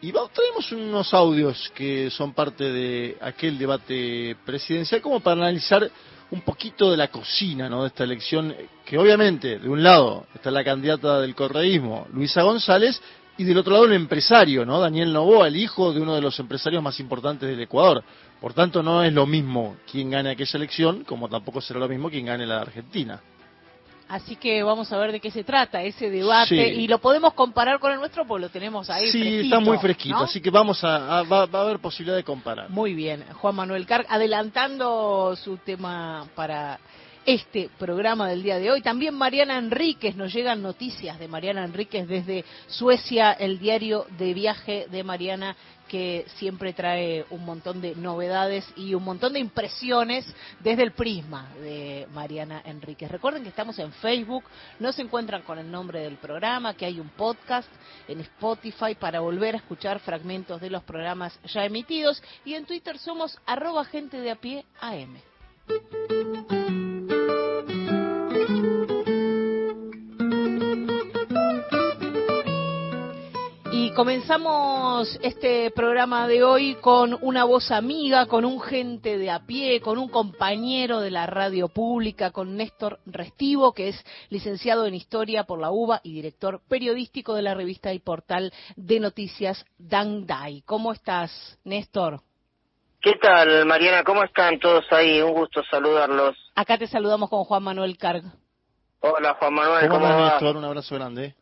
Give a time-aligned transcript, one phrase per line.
[0.02, 5.90] Y traemos unos audios que son parte de aquel debate presidencial como para analizar
[6.32, 7.84] un poquito de la cocina ¿no?
[7.84, 8.54] de esta elección,
[8.86, 13.02] que obviamente, de un lado está la candidata del correísmo, Luisa González,
[13.38, 14.80] y del otro lado el empresario, ¿no?
[14.80, 18.04] Daniel Novoa, el hijo de uno de los empresarios más importantes del Ecuador.
[18.40, 22.10] Por tanto, no es lo mismo quien gane aquella elección, como tampoco será lo mismo
[22.10, 23.22] quien gane la de Argentina.
[24.14, 27.80] Así que vamos a ver de qué se trata ese debate y lo podemos comparar
[27.80, 29.08] con el nuestro porque lo tenemos ahí.
[29.08, 32.70] Sí, está muy fresquito, así que vamos a, va, a haber posibilidad de comparar.
[32.70, 36.80] Muy bien, Juan Manuel Carg, adelantando su tema para
[37.26, 38.82] este programa del día de hoy.
[38.84, 44.86] También Mariana Enríquez, nos llegan noticias de Mariana Enríquez desde Suecia, el diario de viaje
[44.92, 45.56] de Mariana
[45.94, 50.26] que siempre trae un montón de novedades y un montón de impresiones
[50.60, 53.12] desde el prisma de Mariana Enríquez.
[53.12, 54.44] Recuerden que estamos en Facebook,
[54.80, 57.70] no se encuentran con el nombre del programa, que hay un podcast
[58.08, 62.98] en Spotify para volver a escuchar fragmentos de los programas ya emitidos y en Twitter
[62.98, 65.16] somos arroba gente de a pie AM.
[73.96, 79.82] Comenzamos este programa de hoy con una voz amiga, con un gente de a pie,
[79.82, 85.44] con un compañero de la radio pública, con Néstor Restivo, que es licenciado en Historia
[85.44, 90.64] por la UBA y director periodístico de la revista y portal de noticias Dangdai.
[90.66, 92.22] ¿Cómo estás, Néstor?
[93.02, 94.04] ¿Qué tal, Mariana?
[94.04, 95.22] ¿Cómo están todos ahí?
[95.22, 96.36] Un gusto saludarlos.
[96.56, 98.24] Acá te saludamos con Juan Manuel Carg.
[99.02, 99.90] Hola, Juan Manuel.
[99.90, 100.58] ¿Cómo, ¿Cómo Néstor?
[100.58, 101.36] Un abrazo grande.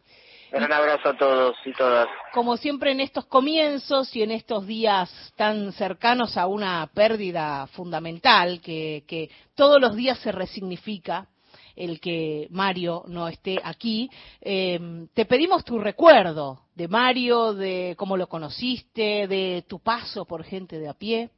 [0.53, 2.07] Un abrazo a todos y todas.
[2.33, 8.59] Como siempre en estos comienzos y en estos días tan cercanos a una pérdida fundamental
[8.61, 11.27] que, que todos los días se resignifica,
[11.75, 14.09] el que Mario no esté aquí,
[14.41, 20.43] eh, te pedimos tu recuerdo de Mario, de cómo lo conociste, de tu paso por
[20.43, 21.29] gente de a pie.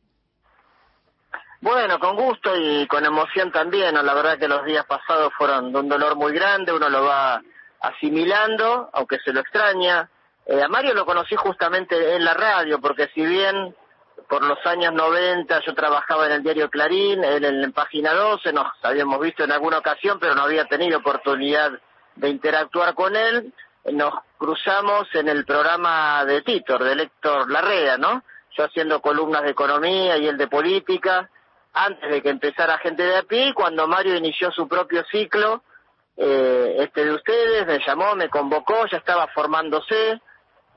[1.62, 3.94] Bueno, con gusto y con emoción también.
[3.94, 6.74] La verdad que los días pasados fueron de un dolor muy grande.
[6.74, 7.41] Uno lo va
[7.84, 10.10] asimilando, aunque se lo extraña.
[10.46, 13.76] Eh, a Mario lo conocí justamente en la radio, porque si bien
[14.30, 18.68] por los años 90 yo trabajaba en el diario Clarín, él en, Página 12, nos
[18.82, 21.72] habíamos visto en alguna ocasión, pero no había tenido oportunidad
[22.16, 23.54] de interactuar con él.
[23.92, 28.24] Nos cruzamos en el programa de Titor, de Héctor Larrea, ¿no?
[28.57, 31.30] Yo haciendo columnas de economía y él de política,
[31.74, 35.63] antes de que empezara Gente de a cuando Mario inició su propio ciclo,
[36.18, 40.19] eh, este de ustedes, me llamó, me convocó, ya estaba formándose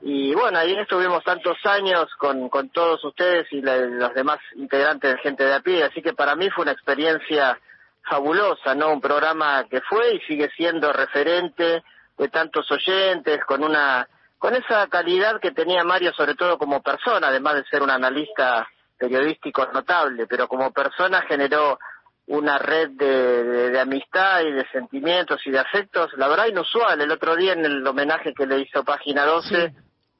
[0.01, 5.17] y bueno, ahí estuvimos tantos años con, con todos ustedes y los demás integrantes de
[5.19, 7.59] gente de a pie, así que para mí fue una experiencia
[8.03, 8.93] fabulosa, ¿no?
[8.93, 11.83] Un programa que fue y sigue siendo referente
[12.17, 14.07] de tantos oyentes, con una
[14.39, 18.67] con esa calidad que tenía Mario sobre todo como persona, además de ser un analista
[18.97, 21.79] periodístico notable, pero como persona generó
[22.27, 26.99] una red de, de, amistad y de sentimientos y de afectos, la verdad inusual.
[26.99, 29.73] El otro día en el homenaje que le hizo Página 12,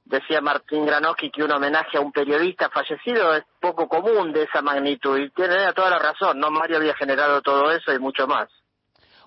[0.06, 4.62] decía Martín Granoski que un homenaje a un periodista fallecido es poco común de esa
[4.62, 6.50] magnitud y tiene toda la razón, ¿no?
[6.50, 8.48] Mario había generado todo eso y mucho más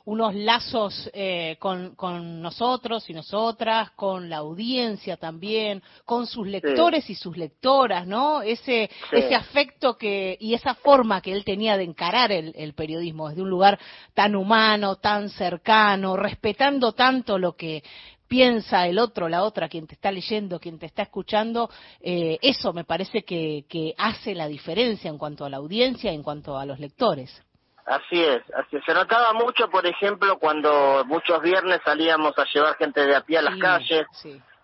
[0.04, 7.08] unos lazos eh, con, con, nosotros y nosotras, con la audiencia también, con sus lectores
[7.10, 8.42] y sus lectoras, ¿no?
[8.42, 13.28] Ese, ese afecto que, y esa forma que él tenía de encarar el, el, periodismo
[13.28, 13.78] desde un lugar
[14.14, 17.82] tan humano, tan cercano, respetando tanto lo que
[18.30, 21.68] piensa el otro, la otra, quien te está leyendo, quien te está escuchando,
[22.00, 26.22] eh, eso me parece que, que hace la diferencia en cuanto a la audiencia, en
[26.22, 27.42] cuanto a los lectores.
[27.86, 33.04] Así es, así Se notaba mucho, por ejemplo, cuando muchos viernes salíamos a llevar gente
[33.04, 34.06] de a pie a las calles,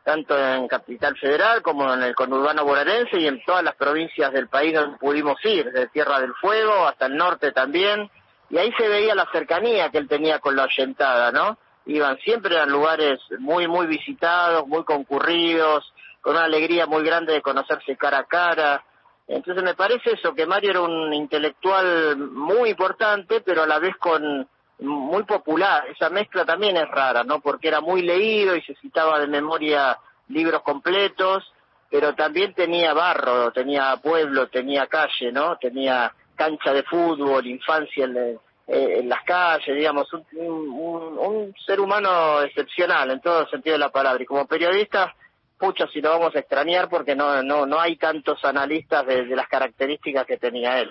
[0.04, 4.48] tanto en Capital Federal como en el conurbano bonaerense y en todas las provincias del
[4.48, 8.08] país donde pudimos ir, de Tierra del Fuego hasta el norte también,
[8.50, 11.58] y ahí se veía la cercanía que él tenía con la oyentada, ¿no?
[11.86, 17.42] Iban siempre a lugares muy, muy visitados, muy concurridos, con una alegría muy grande de
[17.42, 18.84] conocerse cara a cara,
[19.28, 23.96] entonces me parece eso, que Mario era un intelectual muy importante, pero a la vez
[23.96, 25.86] con muy popular.
[25.88, 27.40] Esa mezcla también es rara, ¿no?
[27.40, 31.52] Porque era muy leído y se citaba de memoria libros completos,
[31.90, 35.56] pero también tenía barro, tenía pueblo, tenía calle, ¿no?
[35.56, 38.38] Tenía cancha de fútbol, infancia en,
[38.68, 44.22] eh, las calles, digamos, un, un ser humano excepcional en todo sentido de la palabra.
[44.22, 45.14] Y como periodista
[45.58, 49.48] pucha si lo vamos a extrañar porque no no no hay tantos analistas de, las
[49.48, 50.90] características que tenía él.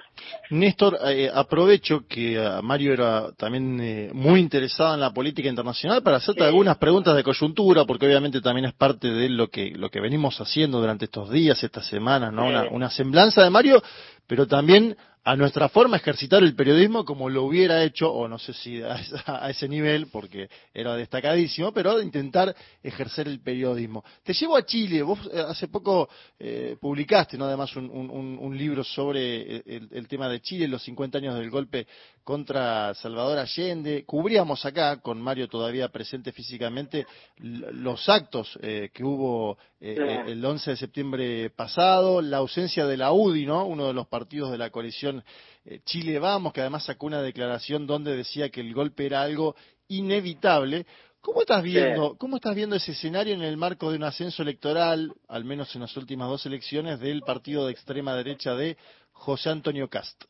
[0.49, 6.03] Néstor, eh, aprovecho que eh, Mario era también eh, muy interesado en la política internacional
[6.03, 9.89] para hacerte algunas preguntas de coyuntura, porque obviamente también es parte de lo que lo
[9.89, 12.45] que venimos haciendo durante estos días, estas semanas, ¿no?
[12.45, 13.81] Una, una semblanza de Mario,
[14.27, 14.95] pero también
[15.25, 18.79] a nuestra forma de ejercitar el periodismo como lo hubiera hecho, o no sé si
[18.83, 24.03] a, ese nivel, porque era destacadísimo, pero intentar ejercer el periodismo.
[24.23, 26.07] Te llevo a Chile, vos eh, hace poco
[26.37, 27.45] eh, publicaste, ¿no?
[27.45, 31.87] Además, un, libro sobre el, tema de Chile, los 50 años del golpe
[32.25, 34.03] contra Salvador Allende.
[34.03, 37.05] Cubríamos acá, con Mario todavía presente físicamente,
[37.37, 43.45] los actos eh, que hubo el 11 de septiembre pasado, la ausencia de la UDI,
[43.45, 43.65] ¿no?
[43.65, 45.23] Uno de los partidos de la coalición
[45.63, 49.55] eh, Chile Vamos, que además sacó una declaración donde decía que el golpe era algo
[49.87, 50.87] inevitable.
[51.21, 55.13] ¿Cómo estás viendo, cómo estás viendo ese escenario en el marco de un ascenso electoral,
[55.27, 58.77] al menos en las últimas dos elecciones, del partido de extrema derecha de
[59.11, 60.23] José Antonio Cast?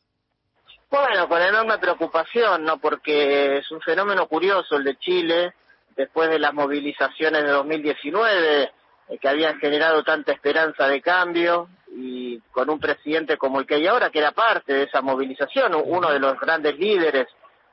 [0.90, 2.78] Bueno, con enorme preocupación, ¿no?
[2.78, 5.54] Porque es un fenómeno curioso el de Chile,
[5.96, 8.62] después de las movilizaciones de 2019,
[9.08, 13.76] eh, que habían generado tanta esperanza de cambio, y con un presidente como el que
[13.76, 17.26] hay ahora, que era parte de esa movilización, uno de los grandes líderes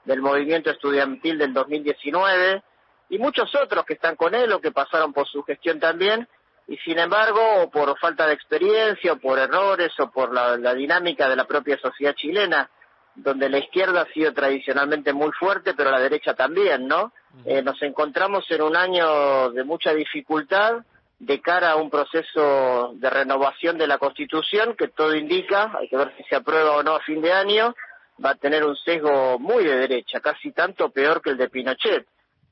[0.06, 2.64] del movimiento estudiantil del 2019,
[3.10, 6.28] y muchos otros que están con él o que pasaron por su gestión también,
[6.68, 11.36] y sin embargo, por falta de experiencia, o por errores, o por la, dinámica de
[11.36, 12.70] la propia sociedad chilena,
[13.16, 17.14] donde la izquierda ha sido tradicionalmente muy fuerte, pero la derecha también, ¿no?
[17.46, 20.84] Eh, nos encontramos en un año de mucha dificultad,
[21.20, 25.98] de cara a un proceso de renovación de la Constitución que todo indica, hay que
[25.98, 27.76] ver si se aprueba o no a fin de año,
[28.24, 32.06] va a tener un sesgo muy de derecha, casi tanto peor que el de Pinochet.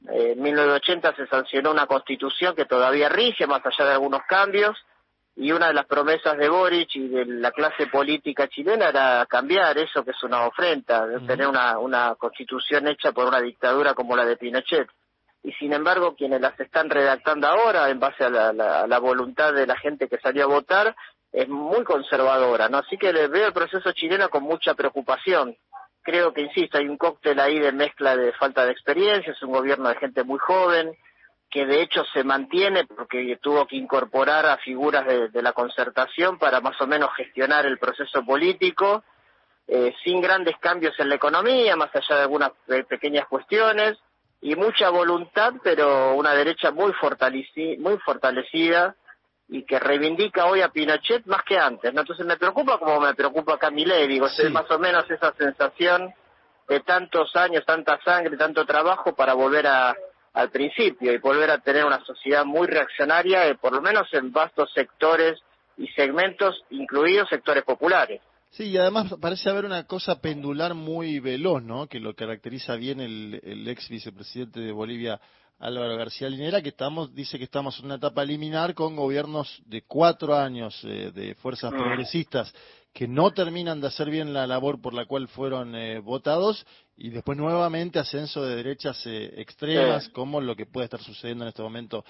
[0.08, 4.78] en 1980 se sancionó una constitución que todavía rige, más allá de algunos cambios,
[5.36, 9.78] y una de las promesas de Boric y de la clase política chilena era cambiar
[9.78, 14.16] eso que es una ofrenda, de tener una, una constitución hecha por una dictadura como
[14.16, 14.90] la de Pinochet
[15.44, 19.78] y sin embargo quienes las están redactando ahora en base a la, voluntad de la
[19.78, 20.96] gente que salió a votar
[21.32, 22.80] es muy conservadora, ¿no?
[22.80, 25.56] Así que le veo el proceso chileno con mucha preocupación.
[26.04, 29.54] Creo que, insisto, hay un cóctel ahí de mezcla de falta de experiencia, es un
[29.54, 30.92] gobierno de gente muy joven,
[31.52, 36.62] que de hecho se mantiene porque tuvo que incorporar a figuras de, la concertación para
[36.62, 39.04] más o menos gestionar el proceso político,
[39.68, 43.98] eh, sin grandes cambios en la economía, más allá de algunas eh, pequeñas cuestiones,
[44.42, 46.94] y mucha voluntad, pero una derecha muy,
[47.78, 48.96] muy fortalecida
[49.50, 51.94] y que reivindica hoy a Pinochet más que antes.
[51.94, 52.02] ¿no?
[52.02, 56.14] Entonces me preocupa como me preocupa Camilleri, digo, es más o menos esa sensación
[56.70, 59.94] de tantos años, tanta sangre, tanto trabajo para volver a,
[60.34, 64.32] al principio y volver a tener una sociedad muy reaccionaria, eh, por lo menos en
[64.32, 65.40] vastos sectores
[65.78, 68.22] y segmentos, incluidos sectores populares.
[68.50, 71.88] Sí, y además parece haber una cosa pendular muy veloz, ¿no?
[71.88, 75.22] Que lo caracteriza bien el, el ex vicepresidente de Bolivia,
[75.60, 79.84] Álvaro García Linera, que estamos, dice que estamos en una etapa liminar con gobiernos de
[79.84, 81.78] cuatro años eh, de fuerzas mm.
[81.78, 82.54] progresistas
[82.94, 86.66] que no terminan de hacer bien la labor por la cual fueron eh, votados
[86.98, 91.50] y después nuevamente ascenso de derechas eh, extremas, como lo que puede estar sucediendo en
[91.50, 92.04] este momento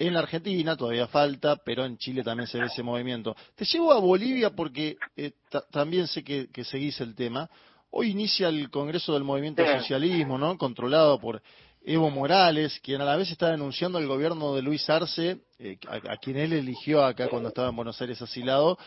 [0.00, 3.36] en la Argentina, todavía falta, pero en Chile también se ve ese movimiento.
[3.54, 5.32] Te llevo a Bolivia porque eh,
[5.70, 7.50] también sé que, seguís el tema.
[7.90, 10.56] Hoy inicia el Congreso del Movimiento Socialismo, ¿no?
[10.56, 11.42] Controlado por
[11.84, 16.16] Evo Morales, quien a la vez está denunciando al gobierno de Luis Arce, eh, a,
[16.16, 18.78] quien él eligió acá cuando estaba en Buenos Aires asilado,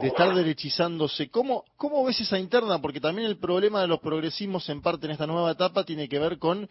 [0.00, 1.30] de estar derechizándose.
[1.30, 2.80] ¿Cómo, ¿Cómo ves esa interna?
[2.80, 6.18] Porque también el problema de los progresismos en parte en esta nueva etapa tiene que
[6.18, 6.68] ver con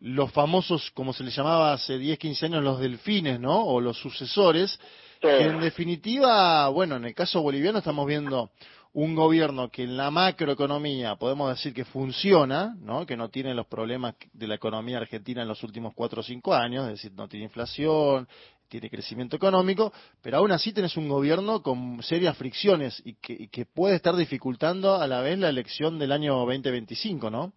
[0.00, 3.64] los famosos, como se les llamaba hace 10, 15 años, los delfines, ¿no?
[3.64, 4.78] O los sucesores,
[5.20, 8.50] que en definitiva, bueno, en el caso boliviano estamos viendo
[8.96, 13.04] un gobierno que en la macroeconomía podemos decir que funciona, ¿no?
[13.04, 16.54] que no tiene los problemas de la economía argentina en los últimos cuatro o cinco
[16.54, 18.26] años, es decir, no tiene inflación,
[18.68, 19.92] tiene crecimiento económico,
[20.22, 25.06] pero aún así tenés un gobierno con serias fricciones y que, puede estar dificultando a
[25.06, 27.52] la vez la elección del año 2025, ¿no?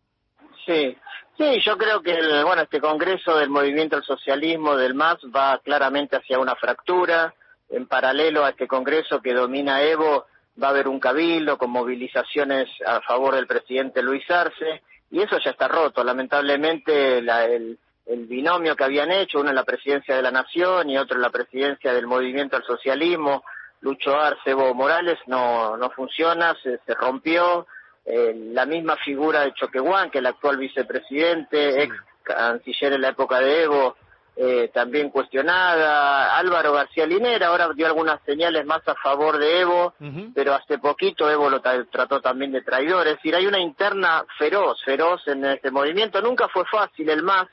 [0.65, 0.95] Sí,
[1.37, 2.13] sí, yo creo que
[2.43, 7.33] bueno este Congreso del Movimiento al Socialismo del MAS va claramente hacia una fractura.
[7.69, 10.25] En paralelo a este Congreso que domina Evo,
[10.61, 15.37] va a haber un cabildo con movilizaciones a favor del presidente Luis Arce, y eso
[15.43, 16.03] ya está roto.
[16.03, 17.79] Lamentablemente, el,
[18.17, 21.29] binomio que habían hecho, uno en la presidencia de la Nación y otro en la
[21.29, 23.43] presidencia del Movimiento al Socialismo,
[23.81, 27.67] Lucho Arce, Evo Morales, no, no funciona, se, se rompió.
[28.05, 33.39] Eh, la misma figura de Choquehuán, que el actual vicepresidente, ex canciller en la época
[33.39, 33.95] de Evo,
[34.35, 36.37] eh, también cuestionada.
[36.37, 39.93] Álvaro García Linera ahora dio algunas señales más a favor de Evo,
[40.33, 43.05] pero hace poquito Evo lo trató también de traidor.
[43.07, 46.21] Es decir, hay una interna feroz, feroz en este movimiento.
[46.21, 47.47] Nunca fue fácil el MAS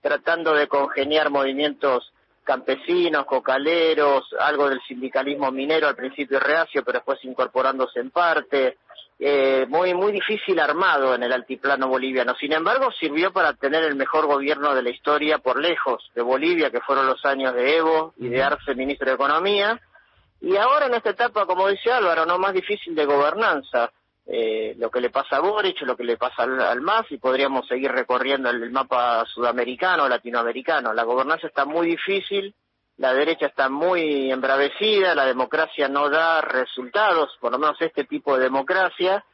[0.00, 2.12] tratando de congeniar movimientos
[2.44, 8.78] campesinos, cocaleros, algo del sindicalismo minero al principio reacio, pero después incorporándose en parte
[9.22, 12.34] eh, muy muy difícil armado en el altiplano boliviano.
[12.40, 16.70] Sin embargo, sirvió para tener el mejor gobierno de la historia por lejos de Bolivia,
[16.70, 19.78] que fueron los años de Evo y de Arce, ministro de Economía.
[20.40, 23.92] Y ahora en esta etapa, como dice Álvaro, no más difícil de gobernanza.
[24.32, 27.18] Eh, lo que le pasa a Boric, lo que le pasa al, al, MAS, y
[27.18, 30.92] podríamos seguir recorriendo el mapa sudamericano, latinoamericano.
[30.92, 32.54] La gobernanza está muy difícil
[33.00, 38.36] la derecha está muy embravecida, la democracia no da resultados, por lo menos este tipo
[38.36, 39.24] de democracia,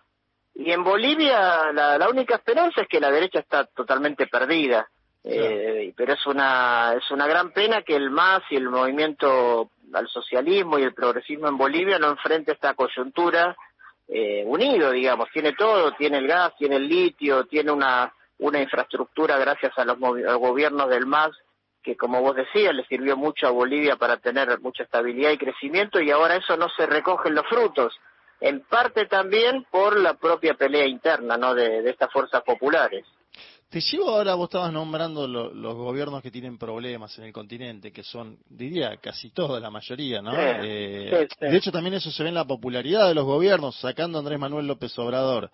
[0.55, 4.89] y en Bolivia la, única esperanza es que la derecha está totalmente perdida.
[5.25, 10.07] Eh, pero es una es una gran pena que el MAS y el movimiento al
[10.07, 13.57] socialismo y el progresismo en Bolivia no enfrente esta coyuntura
[14.09, 15.29] eh, unido, digamos.
[15.33, 19.97] Tiene todo, tiene el gas, tiene el litio, tiene una, una infraestructura gracias a los,
[20.03, 21.33] a los gobiernos del MAS
[21.87, 26.01] que como vos decías le sirvió mucho a Bolivia para tener mucha estabilidad y crecimiento
[26.01, 27.95] y ahora eso no se recogen los frutos,
[28.41, 31.55] en parte también por la propia pelea interna ¿no?
[31.55, 33.07] de, estas fuerzas populares.
[33.69, 38.05] Te llevo ahora, vos estabas nombrando los gobiernos que tienen problemas en el continente, que
[38.05, 40.33] son, diría, casi toda la mayoría, ¿no?
[40.37, 44.21] Eh, de hecho, también eso se ve en la popularidad de los gobiernos, sacando a
[44.21, 45.51] Andrés Manuel López Obrador.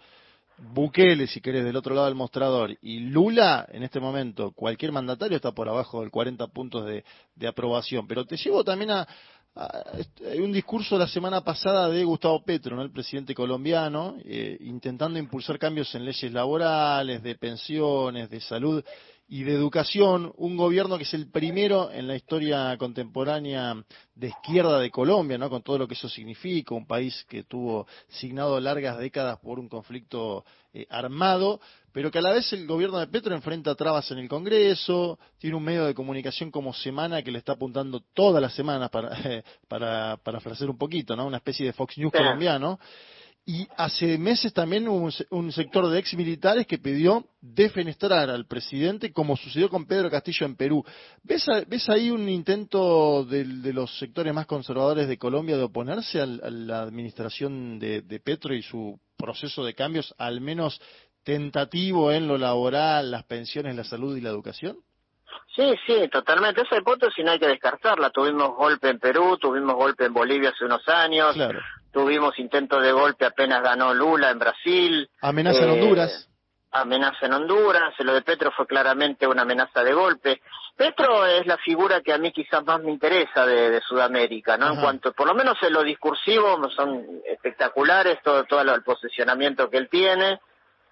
[0.58, 5.36] Bukele, si querés, del otro lado del mostrador, y Lula, en este momento, cualquier mandatario
[5.36, 7.04] está por abajo del 40 puntos de,
[7.48, 8.06] aprobación.
[8.06, 9.08] Pero te llevo también a,
[9.54, 12.82] hay un discurso la semana pasada de Gustavo Petro, ¿no?
[12.82, 18.82] el presidente colombiano, eh, intentando impulsar cambios en leyes laborales, de pensiones, de salud
[19.28, 23.74] y de educación, un gobierno que es el primero en la historia contemporánea
[24.14, 25.50] de izquierda de Colombia, ¿no?
[25.50, 29.68] con todo lo que eso significa, un país que tuvo signado largas décadas por un
[29.68, 31.60] conflicto eh, armado,
[31.92, 35.56] pero que a la vez el gobierno de Petro enfrenta trabas en el Congreso, tiene
[35.56, 39.10] un medio de comunicación como Semana que le está apuntando todas las semanas para,
[39.68, 41.26] para, para ofrecer un poquito, ¿no?
[41.26, 42.78] una especie de Fox News colombiano.
[43.44, 49.12] Y hace meses también hubo un, sector de ex militares que pidió defenestrar al presidente,
[49.12, 50.84] como sucedió con Pedro Castillo en Perú.
[51.24, 56.26] ¿Ves, ves ahí un intento de, los sectores más conservadores de Colombia de oponerse a,
[56.26, 60.80] la administración de, Petro y su proceso de cambios, al menos
[61.24, 64.78] tentativo en lo laboral, las pensiones, la salud y la educación?
[65.54, 66.62] Sí, sí, totalmente.
[66.62, 68.10] Esa hipótesis no hay que descartarla.
[68.10, 71.34] Tuvimos golpe en Perú, tuvimos golpe en Bolivia hace unos años.
[71.34, 71.60] Claro
[71.92, 75.10] tuvimos intentos de golpe apenas ganó Lula en Brasil.
[75.20, 76.28] Amenaza en eh, Honduras.
[76.72, 80.40] Amenaza en Honduras, lo de Petro fue claramente una amenaza de golpe.
[80.74, 84.72] Petro es la figura que a mí quizás más me interesa de, Sudamérica, ¿no?
[84.72, 89.76] En cuanto, por lo menos en lo discursivo, son espectaculares todo, todo el posicionamiento que
[89.76, 90.40] él tiene.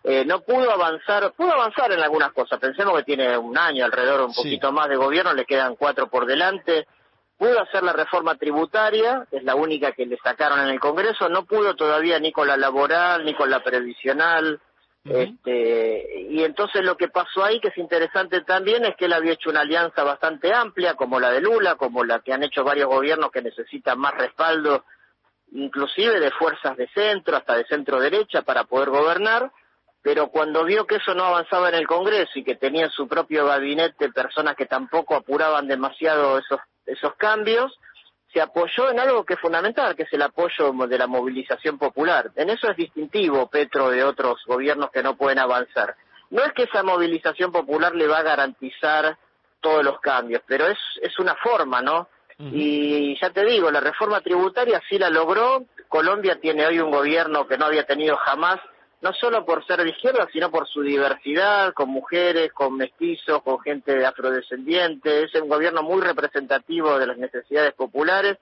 [0.03, 2.59] Eh, no pudo avanzar, pudo avanzar en algunas cosas.
[2.59, 6.27] Pensemos que tiene un año alrededor, un poquito más de gobierno, le quedan cuatro por
[6.27, 6.87] delante.
[7.37, 11.47] Pudo hacer la reforma tributaria, es la única que le sacaron en el Congreso, no
[11.47, 14.61] pudo todavía ni con la laboral, ni con la previsional,
[15.05, 19.33] este, y entonces lo que pasó ahí, que es interesante también, es que él había
[19.33, 22.89] hecho una alianza bastante amplia, como la de Lula, como la que han hecho varios
[22.89, 24.85] gobiernos que necesitan más respaldo,
[25.53, 29.51] inclusive de fuerzas de centro, hasta de centro derecha, para poder gobernar,
[30.03, 33.07] pero cuando vio que eso no avanzaba en el Congreso y que tenía en su
[33.07, 37.79] propio gabinete personas que tampoco apuraban demasiado esos, esos cambios,
[38.33, 42.31] se apoyó en algo que es fundamental, que es el apoyo de la movilización popular.
[42.37, 45.97] En eso es distintivo Petro de otros gobiernos que no pueden avanzar.
[46.31, 49.19] No es que esa movilización popular le va a garantizar
[49.61, 52.09] todos los cambios, pero es, es una forma, ¿no?
[52.43, 55.67] Y ya te digo, la reforma tributaria sí la logró.
[55.89, 58.59] Colombia tiene hoy un gobierno que no había tenido jamás,
[59.01, 59.95] no solo por ser de
[60.33, 65.25] sino por su diversidad, con mujeres, con mestizos, con gente afrodescendiente.
[65.25, 68.39] Es un gobierno muy representativo de las necesidades populares.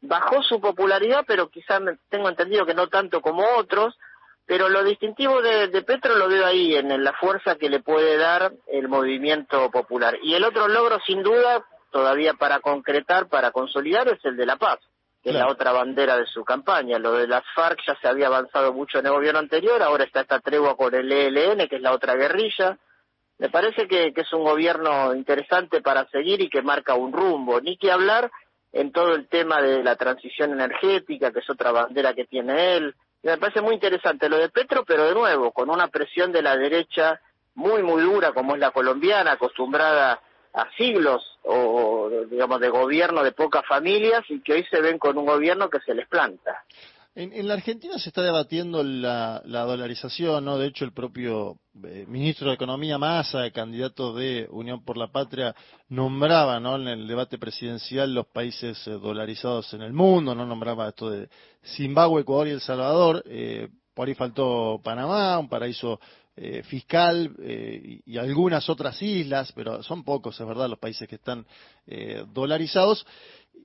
[0.00, 3.98] Bajó su popularidad, pero quizás tengo entendido que no tanto como otros.
[4.46, 8.50] Pero lo distintivo de Petro lo veo ahí, en la fuerza que le puede dar
[8.68, 10.16] el movimiento popular.
[10.22, 14.56] Y el otro logro, sin duda, todavía para concretar, para consolidar, es el de la
[14.56, 14.78] paz,
[15.22, 16.98] que es la otra bandera de su campaña.
[16.98, 20.20] Lo de las FARC ya se había avanzado mucho en el gobierno anterior, ahora está
[20.20, 22.78] esta tregua con el ELN, que es la otra guerrilla.
[23.38, 27.60] Me parece que, es un gobierno interesante para seguir y que marca un rumbo.
[27.60, 28.30] Ni que hablar
[28.72, 32.94] en todo el tema de la transición energética, que es otra bandera que tiene él.
[33.22, 36.56] me parece muy interesante lo de Petro, pero de nuevo, con una presión de la
[36.56, 37.20] derecha
[37.54, 40.20] muy, muy dura, como es la colombiana, acostumbrada
[40.58, 45.16] a siglos o digamos de gobierno de pocas familias y que hoy se ven con
[45.16, 46.64] un gobierno que se les planta.
[47.14, 50.56] En, la Argentina se está debatiendo la, dolarización, ¿no?
[50.56, 55.52] De hecho, el propio eh, ministro de Economía Massa, candidato de Unión por la Patria,
[55.88, 56.76] nombraba, ¿no?
[56.76, 60.46] En el debate presidencial los países eh, dolarizados en el mundo, ¿no?
[60.46, 61.28] Nombraba esto de
[61.64, 63.24] Zimbabue, Ecuador y El Salvador.
[63.26, 65.98] Eh, por ahí faltó Panamá, un paraíso
[66.40, 71.16] eh, fiscal eh, y algunas otras islas, pero son pocos, es verdad, los países que
[71.16, 71.44] están
[71.84, 73.04] eh, dolarizados.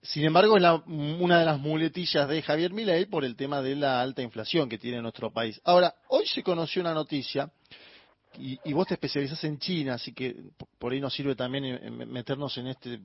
[0.02, 4.02] Sin embargo, es una de las muletillas de Javier Milei por el tema de la
[4.02, 5.62] alta inflación que tiene nuestro país.
[5.64, 7.52] Ahora, hoy se conoció una noticia,
[8.40, 10.36] y, vos te especializás en China, así que
[10.80, 13.00] por ahí nos sirve también meternos en este,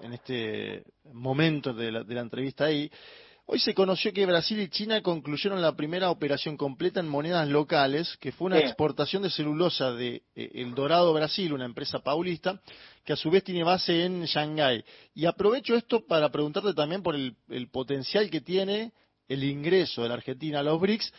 [0.00, 2.88] en este momento de la, de la entrevista ahí,
[3.50, 8.14] Hoy se conoció que Brasil y China concluyeron la primera operación completa en monedas locales,
[8.20, 12.60] que fue una exportación de celulosa de eh, El Dorado Brasil, una empresa paulista,
[13.06, 14.84] que a su vez tiene base en Shanghái.
[15.14, 17.36] Y aprovecho esto para preguntarte también por el,
[17.72, 18.92] potencial que tiene
[19.28, 21.10] el ingreso de la Argentina a los BRICS,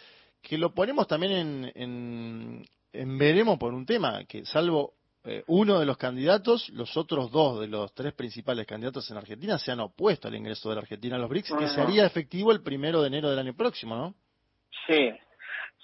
[0.44, 5.80] que lo ponemos también en, en, en veremos por un tema, que salvo eh, uno
[5.80, 9.82] de los candidatos, los otros dos de los tres principales candidatos en Argentina se han
[9.82, 13.02] opuesto al ingreso de la Argentina a los BRICS, que se haría efectivo el primero
[13.02, 14.14] de enero del año próximo, ¿no?
[14.88, 15.12] Sí.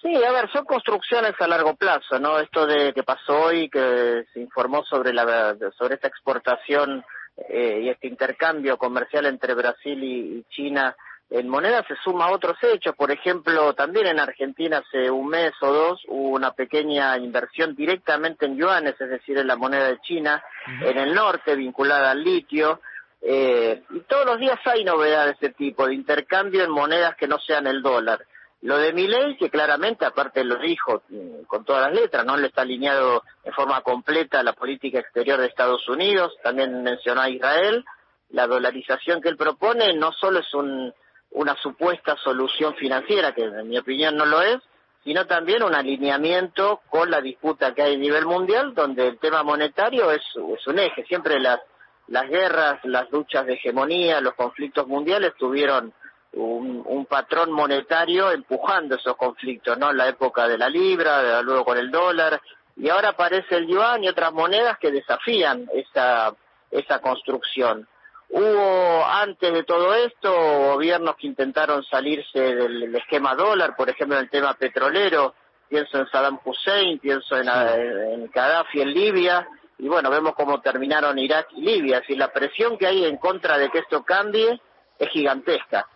[0.00, 2.38] Sí, a ver, son construcciones a largo plazo, ¿no?
[2.38, 7.02] Esto de que pasó hoy, que se informó sobre la sobre esta exportación
[7.48, 10.94] eh, y este intercambio comercial entre Brasil y China
[11.28, 15.52] en moneda se suma a otros hechos, por ejemplo, también en Argentina hace un mes
[15.60, 19.98] o dos hubo una pequeña inversión directamente en yuanes, es decir, en la moneda de
[20.00, 20.42] China,
[20.80, 22.80] en el norte, vinculada al litio,
[23.22, 27.26] eh, y todos los días hay novedades de ese tipo, de intercambio en monedas que
[27.26, 28.24] no sean el dólar.
[28.62, 32.46] Lo de Milei, que claramente, aparte lo dijo mm, con todas las letras, no le
[32.46, 37.28] está alineado en forma completa a la política exterior de Estados Unidos, también mencionó a
[37.28, 37.84] Israel,
[38.30, 40.92] la dolarización que él propone no solo es un
[41.30, 44.58] una supuesta solución financiera, que en mi opinión no lo es,
[45.04, 49.42] sino también un alineamiento con la disputa que hay a nivel mundial, donde el tema
[49.42, 51.04] monetario es, un eje.
[51.04, 51.60] Siempre las,
[52.08, 55.92] las guerras, las luchas de hegemonía, los conflictos mundiales tuvieron
[56.32, 59.90] un, patrón monetario empujando esos conflictos, ¿no?
[59.90, 62.40] En la época de la libra, luego con el dólar,
[62.76, 66.34] y ahora aparece el yuan y otras monedas que desafían esa,
[66.70, 67.88] esa construcción.
[68.28, 70.30] Hubo antes de todo esto
[70.72, 75.34] gobiernos que intentaron salirse del, esquema dólar, por ejemplo en el tema petrolero,
[75.68, 81.18] pienso en Saddam Hussein, pienso en, en Gaddafi en Libia, y bueno, vemos cómo terminaron
[81.18, 84.60] Irak y Libia, es la presión que hay en contra de que esto cambie
[84.98, 85.86] es gigantesca.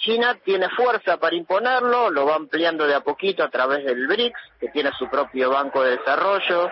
[0.00, 4.38] China tiene fuerza para imponerlo, lo va ampliando de a poquito a través del BRICS,
[4.58, 6.70] que tiene su propio banco de desarrollo,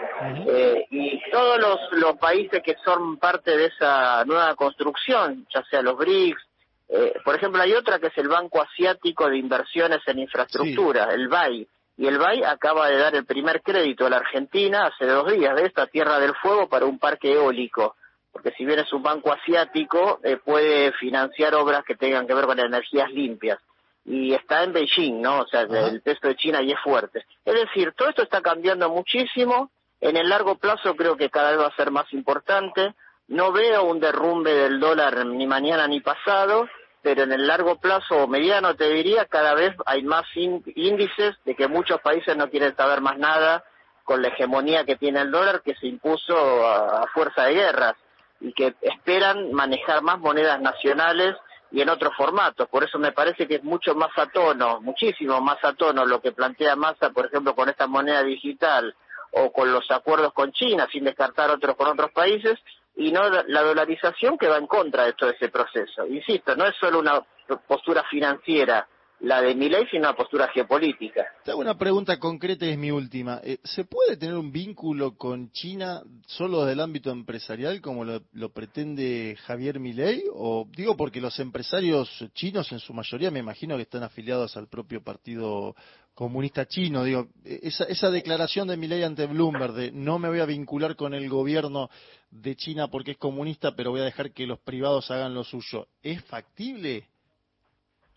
[0.49, 5.83] eh, y todos los, los, países que son parte de esa nueva construcción, ya sea
[5.83, 6.43] los BRICS,
[6.91, 11.29] eh, por ejemplo, hay otra que es el Banco Asiático de Inversiones en Infraestructura, el
[11.29, 15.31] BAI, y el BAI acaba de dar el primer crédito a la Argentina hace dos
[15.31, 17.95] días de esta Tierra del Fuego para un parque eólico
[18.38, 22.46] porque si bien es un banco asiático, eh, puede financiar obras que tengan que ver
[22.46, 23.59] con energías limpias.
[24.05, 25.40] Y está en Beijing, ¿no?
[25.40, 27.24] O sea, el peso de China ahí es fuerte.
[27.44, 29.72] Es decir, todo esto está cambiando muchísimo.
[30.01, 32.94] En el largo plazo creo que cada vez va a ser más importante.
[33.27, 36.68] No veo un derrumbe del dólar ni mañana ni pasado,
[37.03, 41.57] pero en el largo plazo o mediano te diría, cada vez hay más índices de
[41.57, 43.64] que muchos países no quieren saber más nada
[44.05, 47.96] con la hegemonía que tiene el dólar que se impuso a, fuerza de guerras
[48.40, 51.37] y que esperan manejar más monedas nacionales
[51.70, 52.68] y en otros formatos.
[52.68, 56.20] Por eso me parece que es mucho más a tono, muchísimo más a tono lo
[56.20, 58.94] que plantea Massa, por ejemplo, con esta moneda digital
[59.33, 62.59] o con los acuerdos con China, sin descartar otros con otros países,
[62.96, 66.07] y no la dolarización que va en contra de todo ese proceso.
[66.07, 67.22] Insisto, no es solo una
[67.66, 68.88] postura financiera
[69.20, 71.26] la de Milei, sino una postura geopolítica.
[71.44, 73.40] Te hago una pregunta concreta y es mi última.
[73.42, 78.52] Eh, ¿Se puede tener un vínculo con China solo desde el ámbito empresarial como lo,
[78.52, 80.22] pretende Javier Milei?
[80.33, 84.68] O digo porque los empresarios chinos en su mayoría me imagino que están afiliados al
[84.68, 85.74] propio Partido
[86.14, 87.02] Comunista Chino.
[87.02, 90.94] Digo, e, esa, esa declaración de Milei ante Bloomberg de no me voy a vincular
[90.94, 91.90] con el gobierno
[92.31, 95.88] de China porque es comunista, pero voy a dejar que los privados hagan lo suyo,
[96.02, 97.09] ¿es factible?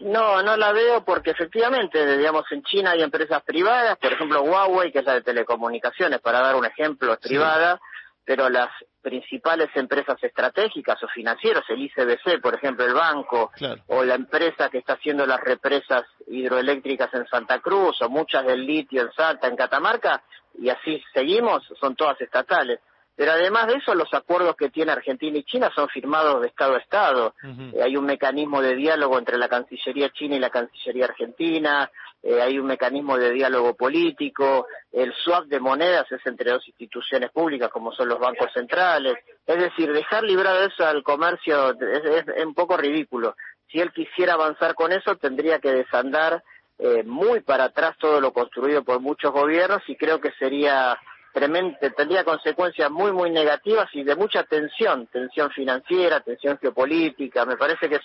[0.02, 4.92] No, no la veo porque efectivamente, digamos, en China hay empresas privadas, por ejemplo Huawei,
[4.92, 7.80] que es la de telecomunicaciones, para dar un ejemplo, es privada,
[8.26, 8.70] pero las
[9.02, 13.52] principales empresas estratégicas o financieros, el ICBC, por ejemplo, el banco,
[13.88, 18.66] o la empresa que está haciendo las represas hidroeléctricas en Santa Cruz, o muchas del
[18.66, 20.24] litio en Salta, en Catamarca,
[20.58, 22.80] y así seguimos, son todas estatales.
[23.22, 26.74] Pero además de eso, los acuerdos que tiene Argentina y China son firmados de Estado
[26.74, 27.36] a Estado.
[27.72, 31.92] Eh, hay un mecanismo de diálogo entre la Cancillería China y la Cancillería Argentina,
[32.24, 37.30] eh, hay un mecanismo de diálogo político, el swap de monedas es entre dos instituciones
[37.30, 39.14] públicas como son los bancos centrales.
[39.46, 43.36] Es decir, dejar librado eso al comercio es, un poco ridículo.
[43.72, 46.44] Si él quisiera avanzar con eso, tendría que desandar
[46.80, 50.98] eh, muy para atrás todo lo construido por muchos gobiernos y creo que sería
[51.34, 57.46] tendría consecuencias muy, muy negativas y de mucha tensión, tensión financiera, tensión geopolítica.
[57.46, 58.02] Me parece que es,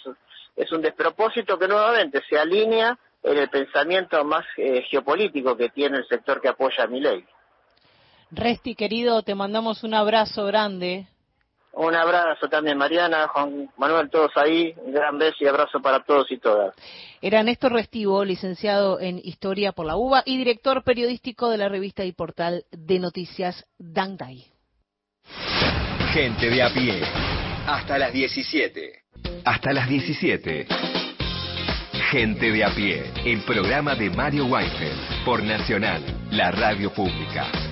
[0.56, 5.98] es un despropósito que nuevamente se alinea en el pensamiento más eh, geopolítico que tiene
[5.98, 7.24] el sector que apoya a mi ley.
[8.30, 11.08] Resti, querido, te mandamos un abrazo grande.
[11.76, 14.72] Un abrazo también, Mariana, Juan Manuel, todos ahí.
[14.78, 16.74] Un gran beso y abrazo para todos y todas.
[17.20, 22.02] Era Néstor Restivo, licenciado en Historia por la UBA y director periodístico de la revista
[22.04, 24.46] y portal de noticias Dangdai.
[26.14, 27.02] Gente de a pie.
[27.66, 29.02] Hasta las 17.
[29.44, 30.66] Hasta las 17.
[32.10, 33.02] Gente de a pie.
[33.26, 37.65] El programa de Mario Weinfeld por Nacional, la radio pública.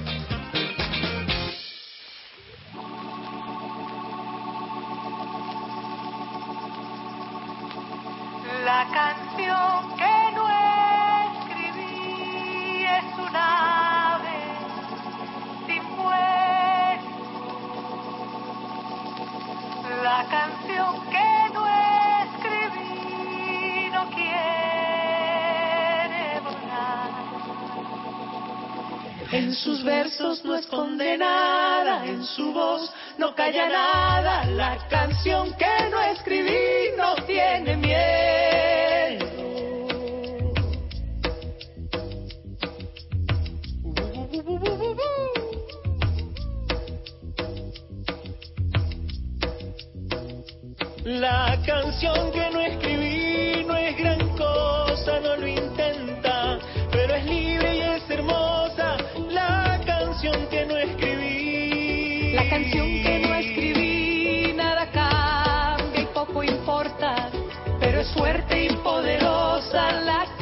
[8.76, 10.44] La canción que no
[11.30, 14.40] escribí es un ave
[15.64, 17.12] sin vuelo.
[20.02, 21.62] La canción que no
[22.24, 25.20] escribí no quiere
[26.40, 27.10] volar.
[29.30, 34.46] En sus versos no esconde nada, en su voz no calla nada.
[34.46, 38.33] La canción que no escribí no tiene miedo.
[51.04, 56.58] La canción que no escribí no es gran cosa, no lo intenta,
[56.90, 58.96] pero es libre y es hermosa.
[59.28, 62.32] La canción que no escribí.
[62.32, 67.28] La canción que no escribí, nada cambia y poco importa,
[67.80, 70.00] pero es fuerte y poderosa.
[70.00, 70.33] La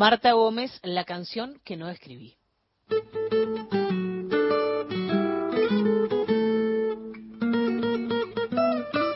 [0.00, 2.38] Marta Gómez, la canción que no escribí.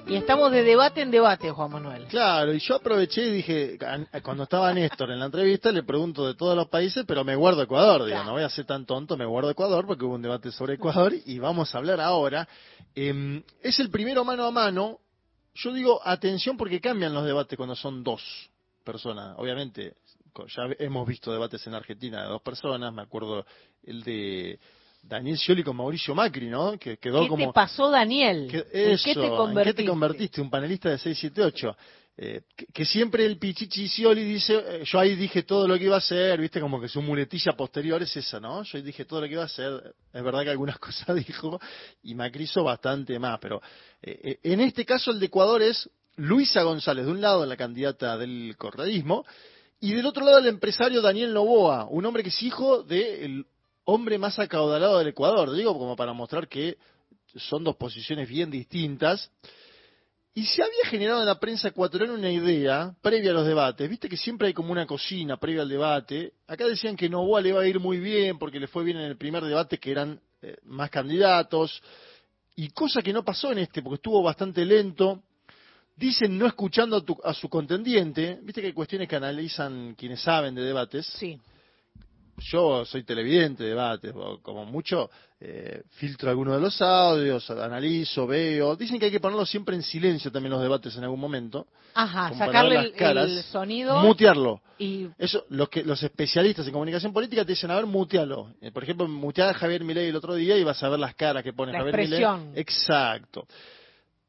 [0.06, 2.04] Y estamos de debate en debate, Juan Manuel.
[2.08, 3.78] Claro, y yo aproveché y dije,
[4.22, 7.62] cuando estaba Néstor en la entrevista, le pregunto de todos los países, pero me guardo
[7.62, 8.24] Ecuador, digo, Claro.
[8.26, 11.14] no voy a ser tan tonto, me guardo Ecuador porque hubo un debate sobre Ecuador
[11.24, 12.46] y vamos a hablar ahora.
[12.94, 14.98] Em, es el primero mano a mano.
[15.54, 18.20] Yo digo, atención porque cambian los debates cuando son dos
[18.84, 19.34] personas.
[19.38, 19.94] Obviamente,
[20.48, 23.44] ya hemos visto debates en Argentina de dos personas, me acuerdo
[23.84, 24.58] el de
[25.02, 26.78] Daniel Scioli con Mauricio Macri, ¿no?
[26.78, 27.46] Que quedó ¿Qué como...
[27.46, 28.48] te pasó, Daniel?
[28.50, 29.82] Que- ¿En qué te ¿en qué convertiste?
[29.82, 30.40] te convertiste?
[30.40, 31.76] Un panelista de 678.
[32.16, 35.84] Eh, que, que siempre el Pichichi Scioli dice, eh, yo ahí dije todo lo que
[35.86, 38.62] iba a hacer, viste, como que su muletilla posterior es esa, ¿no?
[38.62, 41.60] Yo ahí dije todo lo que iba a hacer, es verdad que algunas cosas dijo,
[42.04, 43.60] y Macri hizo bastante más, pero
[44.00, 47.56] eh, eh, en este caso el de Ecuador es Luisa González, de un lado la
[47.56, 49.24] candidata del correísmo,
[49.80, 53.46] y del otro lado el empresario Daniel Novoa, un hombre que es hijo del
[53.84, 56.78] hombre más acaudalado del Ecuador, digo como para mostrar que
[57.36, 59.30] son dos posiciones bien distintas.
[60.36, 63.88] Y se había generado en la prensa ecuatoriana una idea previa a los debates.
[63.88, 66.32] Viste que siempre hay como una cocina previa al debate.
[66.48, 69.04] Acá decían que Novoa le iba a ir muy bien porque le fue bien en
[69.04, 71.80] el primer debate que eran eh, más candidatos.
[72.56, 75.22] Y cosa que no pasó en este porque estuvo bastante lento.
[75.96, 78.38] Dicen no escuchando a, tu- a su contendiente.
[78.42, 81.38] Viste que hay cuestiones que analizan quienes saben de debates Sí.
[82.50, 85.08] yo soy televidente de debates, como mucho
[85.40, 88.74] eh, filtro algunos de los audios, analizo, veo.
[88.74, 91.66] Dicen que hay que ponerlo siempre en silencio también los debates en algún momento.
[91.94, 94.60] Ajá, sacarle el, las caras, el sonido Mutearlo.
[94.78, 98.52] y Eso, los que los especialistas en comunicación política te dicen, a ver, mutealo.
[98.60, 101.14] Eh, por ejemplo, mutear a Javier Milei el otro día y vas a ver las
[101.14, 102.46] caras que pone La Javier expresión.
[102.48, 102.60] Milei.
[102.60, 103.46] Exacto.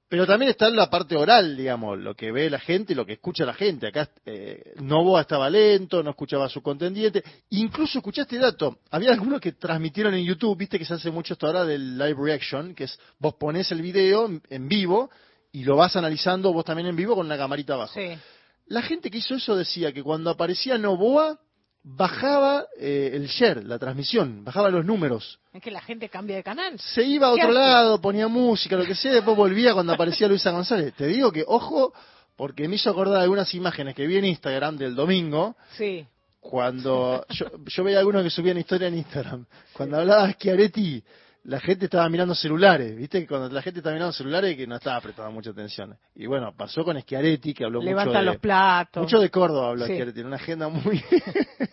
[0.08, 3.13] Pero también está la parte oral, digamos, lo que ve la gente y lo que
[3.13, 3.88] escucha la gente.
[3.88, 7.24] Acá eh, Novoa estaba lento, no escuchaba a su contendiente.
[7.50, 11.48] Incluso escuchaste dato, había algunos que transmitieron en YouTube, viste que se hace mucho esto
[11.48, 15.10] ahora del live reaction, que es vos pones el video en- vivo
[15.52, 17.94] y lo vas analizando vos también en vivo con una camarita abajo.
[17.94, 18.15] sí.
[18.68, 21.39] La gente que hizo eso decía que cuando aparecía Novoa,
[21.88, 25.39] bajaba eh, el share, la transmisión, bajaba los números.
[25.54, 26.80] Es que la gente cambia de canal.
[26.80, 30.28] Se iba a ¿Qué otro lado, ponía música, lo que sea, después volvía cuando aparecía
[30.28, 30.93] Luisa González.
[30.95, 31.93] Te digo que, ojo,
[32.36, 36.06] porque me hizo acordar algunas imágenes que vi en Instagram del domingo, Sí.
[36.39, 39.45] cuando yo, yo veía algunos que subían historia en Instagram.
[39.74, 41.04] Cuando hablaba Schiaretti,
[41.45, 43.21] la gente estaba mirando celulares, ¿viste?
[43.21, 45.95] Que cuando la gente estaba mirando celulares que no estaba prestando mucha atención.
[46.15, 48.25] Y bueno, pasó con Schiaretti, que habló Levanta mucho de...
[48.25, 49.03] los platos.
[49.03, 49.93] Mucho de Córdoba habla Sí.
[49.93, 51.03] Schiaretti, tiene una agenda muy...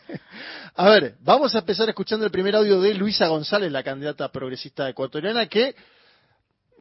[0.76, 4.86] a ver, vamos a empezar escuchando el primer audio de Luisa González, la candidata progresista
[4.90, 5.74] ecuatoriana, que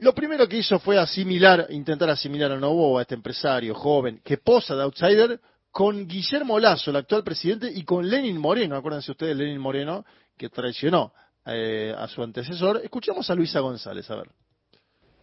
[0.02, 4.38] lo primero que hizo fue asimilar, intentar asimilar a Novoa, a este empresario joven, que
[4.38, 5.40] posa de outsider,
[5.72, 10.04] con Guillermo Lazo, el actual presidente, y con Lenin Moreno, acuérdense ustedes, Lenin Moreno,
[10.38, 11.14] que traicionó
[11.46, 12.82] eh, a su antecesor.
[12.84, 14.30] Escuchamos a Luisa González, a ver.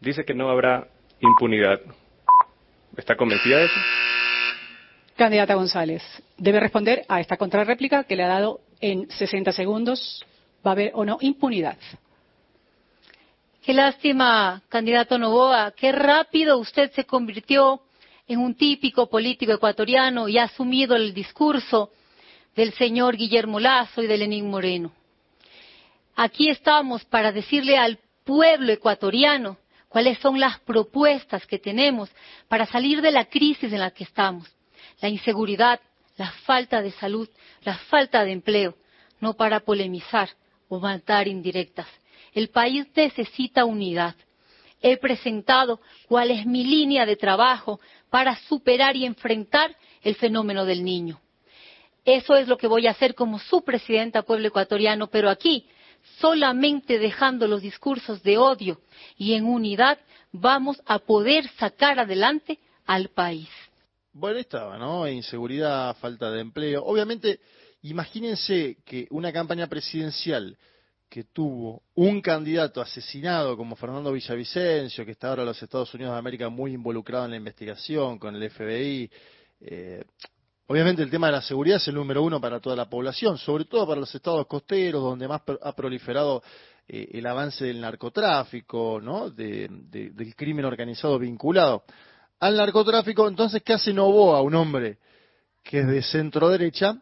[0.00, 0.88] dice que no habrá
[1.20, 1.80] impunidad.
[2.96, 3.80] ¿Está convencida de eso?
[5.16, 6.02] Candidata González,
[6.36, 10.24] debe responder a esta contrarréplica que le ha dado en 60 segundos.
[10.64, 11.76] ¿Va a haber o no impunidad?
[13.62, 17.82] Qué lástima, candidato Novoa, qué rápido usted se convirtió
[18.26, 21.90] en un típico político ecuatoriano y ha asumido el discurso
[22.54, 24.92] del señor Guillermo Lazo y de Lenín Moreno.
[26.20, 29.56] Aquí estamos para decirle al pueblo ecuatoriano
[29.88, 32.10] cuáles son las propuestas que tenemos
[32.48, 34.52] para salir de la crisis en la que estamos.
[35.00, 35.78] La inseguridad,
[36.16, 37.28] la falta de salud,
[37.62, 38.74] la falta de empleo,
[39.20, 40.28] no para polemizar
[40.68, 41.86] o matar indirectas.
[42.34, 44.16] El país necesita unidad.
[44.82, 47.78] He presentado cuál es mi línea de trabajo
[48.10, 51.20] para superar y enfrentar el fenómeno del niño.
[52.04, 55.68] Eso es lo que voy a hacer como su presidenta pueblo ecuatoriano, pero aquí,
[56.20, 58.80] solamente dejando los discursos de odio
[59.16, 59.98] y en unidad,
[60.32, 63.48] vamos a poder sacar adelante al país.
[64.12, 65.06] Bueno, estaba, ¿no?
[65.08, 66.84] Inseguridad, falta de empleo.
[66.84, 67.40] Obviamente,
[67.82, 70.56] imagínense que una campaña presidencial
[71.08, 76.12] que tuvo un candidato asesinado como Fernando Villavicencio, que está ahora en los Estados Unidos
[76.12, 79.10] de América muy involucrado en la investigación con el FBI.
[79.60, 80.04] eh,
[80.68, 83.64] obviamente el tema de la seguridad es el número uno para toda la población, sobre
[83.64, 86.42] todo para los estados costeros, donde más ha proliferado
[86.86, 89.28] eh, el avance del narcotráfico, ¿no?
[89.30, 91.82] De- de- del crimen organizado vinculado
[92.40, 93.26] al narcotráfico.
[93.28, 94.98] Entonces, ¿qué hace Novoa, un hombre
[95.64, 96.96] que es de centro derecha?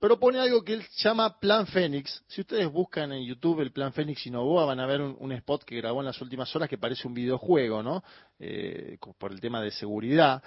[0.00, 2.24] propone algo que él llama Plan Fénix.
[2.26, 5.62] Si ustedes buscan en YouTube el Plan Fénix y Novoa, van a ver un, spot
[5.62, 8.02] que grabó en las últimas horas que parece un videojuego, ¿no?
[8.38, 10.42] Eh, por el tema de seguridad.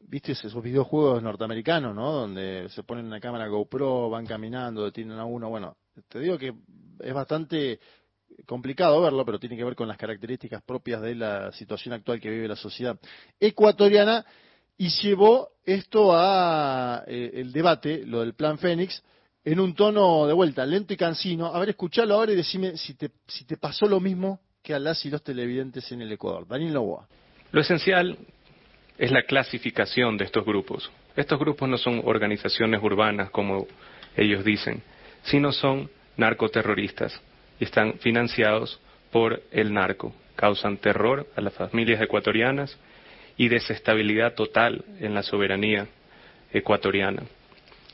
[0.00, 2.12] ¿Viste esos videojuegos norteamericanos, no?
[2.12, 5.48] Donde se ponen una cámara GoPro, van caminando, detienen a uno.
[5.48, 5.76] Bueno,
[6.08, 6.54] te digo que
[7.00, 7.80] es bastante
[8.46, 12.30] complicado verlo, pero tiene que ver con las características propias de la situación actual que
[12.30, 12.98] vive la sociedad
[13.40, 14.24] ecuatoriana
[14.76, 19.02] y llevó esto a eh, el debate, lo del plan Fénix,
[19.44, 21.46] en un tono de vuelta, lento y cansino.
[21.46, 24.78] A ver, escuchalo ahora y decime si te, si te pasó lo mismo que a
[24.78, 26.46] las y los televidentes en el Ecuador.
[26.48, 27.06] Daniel Novoa.
[27.52, 28.16] Lo esencial
[28.98, 30.90] es la clasificación de estos grupos.
[31.16, 33.66] Estos grupos no son organizaciones urbanas como
[34.16, 34.82] ellos dicen,
[35.24, 37.20] sino son narcoterroristas
[37.58, 38.80] y están financiados
[39.10, 40.14] por el narco.
[40.36, 42.78] Causan terror a las familias ecuatorianas
[43.36, 45.86] y desestabilidad total en la soberanía
[46.52, 47.22] ecuatoriana.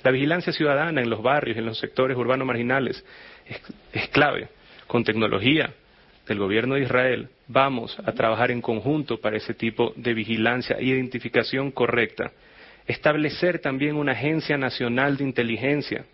[0.03, 3.05] La vigilancia ciudadana en los barrios, en los sectores urbanos marginales,
[3.47, 3.61] es,
[3.93, 4.49] es clave.
[4.87, 5.73] Con tecnología
[6.27, 11.73] del gobierno de Israel vamos a trabajar en conjunto para ese tipo de vigilancia identificación
[11.73, 12.33] correcta.
[12.87, 16.05] Establecer también una agencia nacional de inteligencia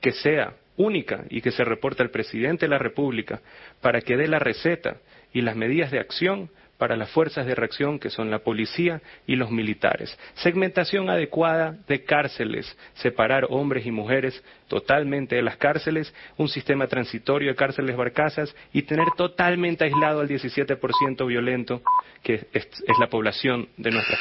[0.00, 3.40] que sea única y que se reporte al presidente de la República
[3.80, 4.96] para que dé la receta
[5.32, 6.48] y las medidas de acción
[6.82, 10.18] para las fuerzas de reacción que son la policía y los militares.
[10.34, 17.50] Segmentación adecuada de cárceles, separar hombres y mujeres totalmente de las cárceles, un sistema transitorio
[17.50, 21.82] de cárceles barcazas y tener totalmente aislado al 17% violento
[22.20, 22.68] que es,
[22.98, 24.18] la población de nuestra.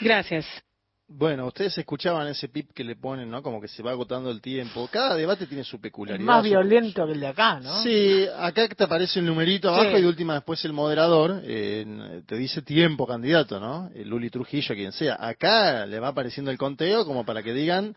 [0.00, 0.69] Gracias.
[1.12, 3.42] Bueno, ustedes escuchaban ese pip que le ponen, ¿no?
[3.42, 4.88] Como que se va agotando el tiempo.
[4.92, 6.24] Cada debate tiene su Es peculiaridad.
[6.24, 7.82] más su- violento que el de acá, ¿no?
[7.82, 9.96] Sí, acá te aparece el numerito abajo Sí.
[9.96, 13.90] y de última después el moderador eh, te dice tiempo candidato, ¿no?
[13.92, 15.16] El Luli Trujillo, quien sea.
[15.18, 17.96] Acá le va apareciendo el conteo como para que digan,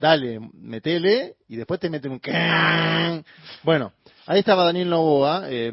[0.00, 3.24] dale, metele, y después te meten un...
[3.62, 3.92] Bueno,
[4.26, 5.70] ahí estaba Daniel Novoa, eh,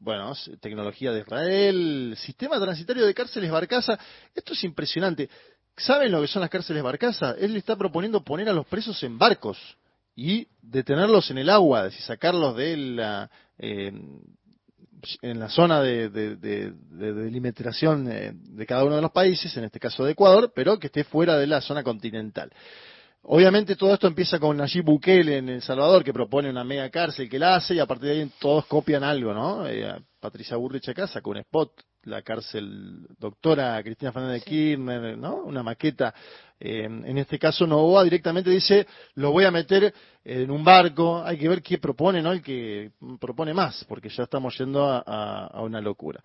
[0.00, 3.98] bueno, tecnología de Israel, sistema transitario de cárceles Barcaza.
[4.34, 5.28] Esto es impresionante.
[5.76, 7.34] ¿Saben lo que son las cárceles Barcaza?
[7.38, 9.58] Él le está proponiendo poner a los presos en barcos
[10.16, 13.92] y detenerlos en el agua, es sacarlos de la, eh,
[15.22, 19.56] en la zona de, de- de- de delimitación eh, de cada uno de los países,
[19.56, 22.50] en este caso de Ecuador, pero que esté fuera de la zona continental.
[23.22, 27.28] Obviamente todo esto empieza con Nayib Bukele en El Salvador, que propone una mega cárcel
[27.28, 29.66] que la hace, y a partir de ahí todos copian algo, ¿no?
[29.68, 31.70] Eh, Patricia Burrich acá sacó un spot,
[32.04, 35.36] la cárcel doctora Cristina Fernández de Kirchner, ¿no?
[35.44, 36.14] Una maqueta.
[36.58, 39.92] Eh, en este caso Novoa directamente dice, lo voy a meter
[40.24, 42.32] en un barco, hay que ver qué propone, ¿no?
[42.32, 46.22] El que propone más, porque ya estamos yendo a, a- a una locura.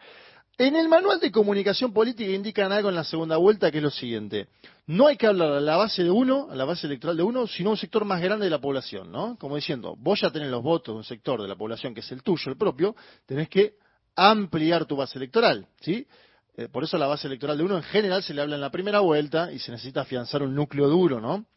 [0.58, 3.90] En el manual de comunicación política indican algo en la segunda vuelta que es lo
[3.90, 4.48] siguiente.
[4.88, 7.46] No hay que hablar a la base de uno, a la base electoral de uno,
[7.46, 9.38] sino a un sector más grande de la población, ¿no?
[9.38, 12.12] Como diciendo, vos ya tenés los votos de un sector de la población que es
[12.14, 13.74] el tuyo, el propio, tenés que
[14.16, 16.08] ampliar tu base electoral, ¿sí?
[16.56, 18.62] Eh, por eso a la base electoral de uno en general se le habla en
[18.62, 21.48] la primera vuelta y se necesita afianzar un núcleo duro, ¿no?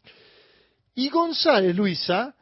[0.96, 2.34] Y González Luisa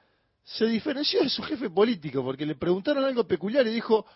[0.42, 4.06] se diferenció de su jefe político porque le preguntaron algo peculiar y dijo,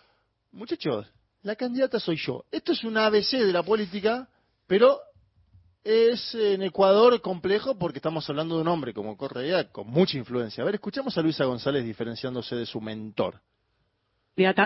[0.53, 1.05] muchachos,
[1.43, 2.45] la candidata soy yo.
[2.51, 4.27] Esto es un ABC de la política,
[4.67, 4.99] pero
[5.83, 10.61] es en Ecuador complejo porque estamos hablando de un hombre como Correa con mucha influencia.
[10.61, 13.41] A ver, escuchamos a Luisa González diferenciándose de su mentor.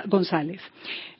[0.05, 0.61] González.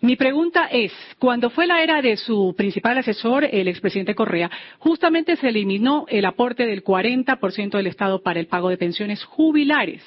[0.01, 4.49] Mi pregunta es, cuando fue la era de su principal asesor, el expresidente Correa,
[4.79, 10.03] justamente se eliminó el aporte del 40% del Estado para el pago de pensiones jubilares.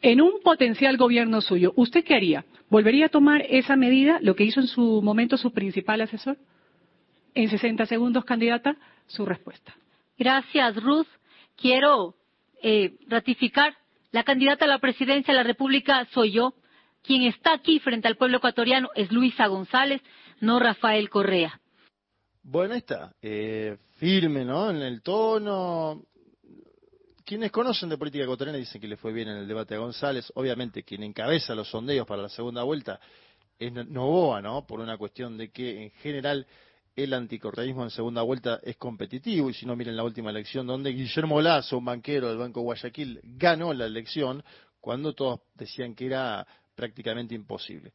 [0.00, 2.44] En un potencial gobierno suyo, ¿usted qué haría?
[2.68, 6.36] ¿Volvería a tomar esa medida, lo que hizo en su momento su principal asesor?
[7.34, 9.74] En 60 segundos, candidata, su respuesta.
[10.18, 11.06] Gracias, Ruth.
[11.56, 12.14] Quiero
[12.62, 13.76] eh, ratificar,
[14.10, 16.54] la candidata a la presidencia de la República soy yo.
[17.02, 20.02] Quien está aquí frente al pueblo ecuatoriano es Luisa González,
[20.40, 21.60] no Rafael Correa.
[22.42, 23.12] Bueno, está.
[23.22, 24.70] Eh, firme, ¿no?
[24.70, 26.02] En el tono.
[27.26, 30.30] Quienes conocen de política ecuatoriana dicen que le fue bien en el debate a González.
[30.36, 33.00] Obviamente, quien encabeza los sondeos para la segunda vuelta
[33.58, 34.64] es Novoa, ¿no?
[34.64, 36.46] Por una cuestión de que, en general,
[36.94, 40.90] el anticorreísmo en segunda vuelta es competitivo, y si no miren la última elección, donde
[40.90, 44.44] Guillermo Lazo, un banquero del Banco Guayaquil, ganó la elección,
[44.80, 46.46] cuando todos decían que era
[46.76, 47.92] prácticamente imposible.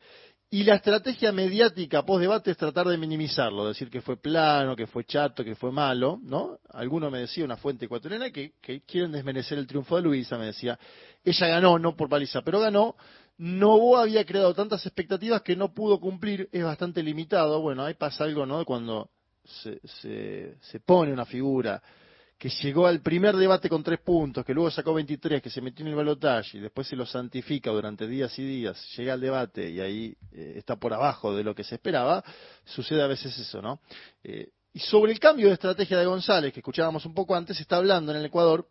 [0.54, 5.06] Y la estrategia mediática post-debate es tratar de minimizarlo, decir que fue plano, que fue
[5.06, 6.60] chato, que fue malo, ¿no?
[6.72, 10.48] Alguno me decía, una fuente ecuatoriana, que, que quieren desmerecer el triunfo de Luisa, me
[10.48, 10.78] decía.
[11.24, 12.98] Ella ganó, no por paliza, pero ganó.
[13.38, 17.62] Novoa había creado tantas expectativas que no pudo cumplir, es bastante limitado.
[17.62, 18.66] Bueno, ahí pasa algo, ¿no?
[18.66, 19.10] Cuando
[19.46, 21.82] se, se, se pone una figura
[22.42, 25.86] que llegó al primer debate con tres puntos, que luego sacó 23, que se metió
[25.86, 29.70] en el balotaje y después se lo santifica durante días y días, llega al debate
[29.70, 32.24] y ahí eh, está por abajo de lo que se esperaba,
[32.66, 33.80] sucede a veces eso, ¿no?
[34.24, 37.76] Eh, y sobre el cambio de estrategia de González, que escuchábamos un poco antes, está
[37.76, 38.68] hablando en el Ecuador.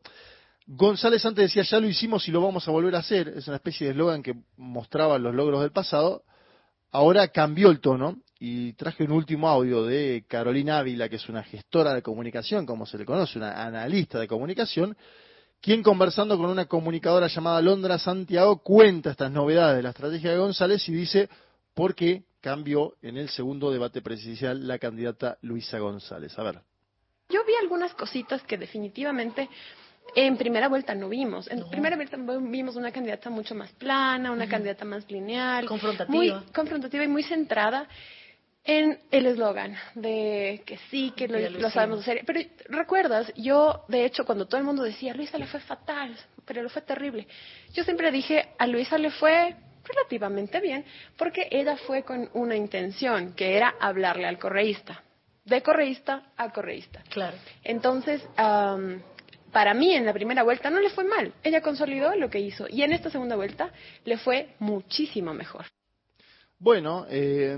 [0.67, 3.59] González antes decía, ya lo hicimos y lo vamos a volver a hacer, es una
[3.59, 6.25] especie de eslogan que mostraba los logros del pasado.
[6.91, 11.43] Ahora cambió el tono y traje un último audio de Carolina Ávila, que es una
[11.43, 14.97] gestora de comunicación, como se le conoce, una analista de comunicación,
[15.61, 20.39] quien conversando con una comunicadora llamada Londra Santiago cuenta estas novedades de la estrategia de
[20.39, 21.29] González y dice
[21.75, 26.39] por qué cambió en el segundo debate presidencial la candidata Luisa González.
[26.39, 26.61] A ver.
[27.29, 29.51] Yo vi algunas cositas que definitivamente
[30.15, 31.47] en primera vuelta no vimos.
[31.51, 36.17] En primera vuelta vimos una candidata mucho más plana, una candidata más lineal, Confrontativa.
[36.17, 37.87] muy confrontativa y muy centrada
[38.65, 42.23] en el eslogan de que sí, que lo, lo sabemos hacer.
[42.27, 46.63] Pero recuerdas, yo de hecho cuando todo el mundo decía, Luisa le fue fatal, pero
[46.63, 47.27] le fue terrible,
[47.73, 50.85] yo siempre dije, a Luisa le fue relativamente bien,
[51.17, 55.03] porque ella fue con una intención, que era hablarle al correísta,
[55.45, 57.03] de correísta a correísta.
[57.09, 57.37] Claro.
[57.65, 62.41] Entonces, para mí en la primera vuelta no le fue mal, ella consolidó lo que
[62.41, 63.71] hizo, y en esta segunda vuelta
[64.05, 65.65] le fue muchísimo mejor.
[66.63, 67.57] Bueno, eh,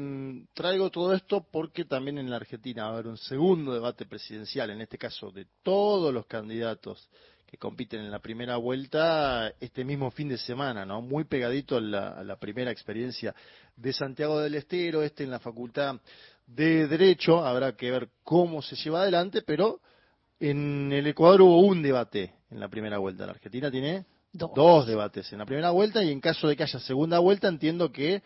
[0.55, 4.71] traigo todo esto porque también en la Argentina va a haber un segundo debate presidencial,
[4.71, 7.11] en este caso de todos los candidatos
[7.45, 11.03] que compiten en la primera vuelta este mismo fin de semana, ¿no?
[11.03, 13.35] Muy pegadito a la, a la primera experiencia
[13.75, 15.97] de Santiago del Estero, este en la Facultad
[16.47, 19.81] de Derecho, habrá que ver cómo se lleva adelante, pero
[20.39, 24.53] en el Ecuador hubo un debate en la primera vuelta, la Argentina tiene Dos.
[24.55, 27.93] dos debates en la primera vuelta y en caso de que haya segunda vuelta entiendo
[27.93, 28.23] que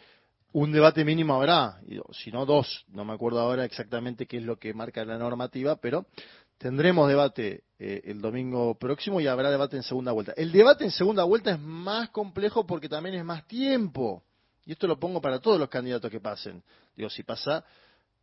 [0.58, 1.82] un debate mínimo habrá,
[2.12, 5.76] si no dos, no me acuerdo ahora exactamente qué es lo que marca la normativa,
[5.76, 6.06] pero
[6.56, 10.32] tendremos debate eh, el domingo próximo y habrá debate en segunda vuelta.
[10.34, 14.22] El debate en segunda vuelta es más complejo porque también es más tiempo,
[14.64, 16.62] y esto lo pongo para todos los candidatos que pasen.
[16.96, 17.62] Digo, si pasa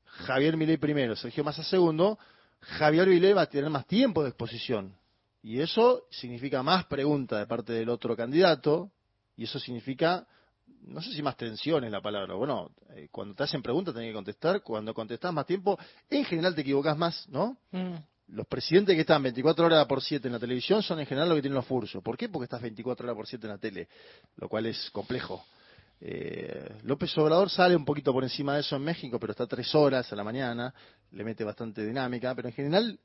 [0.05, 2.17] Javier Milei primero, Sergio Massa segundo,
[2.61, 4.95] Javier Milei va a tener más tiempo de exposición.
[5.43, 8.89] Y eso significa más preguntas de parte del otro candidato,
[9.37, 10.25] y eso significa
[10.87, 12.33] no sé si más tensión es la palabra.
[12.35, 14.61] Bueno, eh, cuando te hacen preguntas tenés que contestar.
[14.61, 15.77] Cuando contestás más tiempo,
[16.09, 17.57] en general te equivocás más, ¿no?
[17.71, 17.95] Mm.
[18.29, 21.37] Los presidentes que están 24 horas por 7 en la televisión son en general los
[21.37, 22.01] que tienen los fursos.
[22.01, 22.29] ¿Por qué?
[22.29, 23.87] Porque estás 24 horas por 7 en la tele,
[24.37, 25.45] lo cual es complejo.
[25.99, 29.73] Eh, López Obrador sale un poquito por encima de eso en México, pero está tres
[29.75, 30.73] horas a la mañana,
[31.11, 32.99] le mete bastante dinámica, pero en general,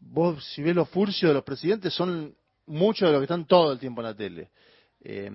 [0.00, 2.34] vos si ves los furcios de los presidentes, son
[2.66, 4.50] muchos de los que están todo el tiempo en la tele.
[5.08, 5.30] Eh,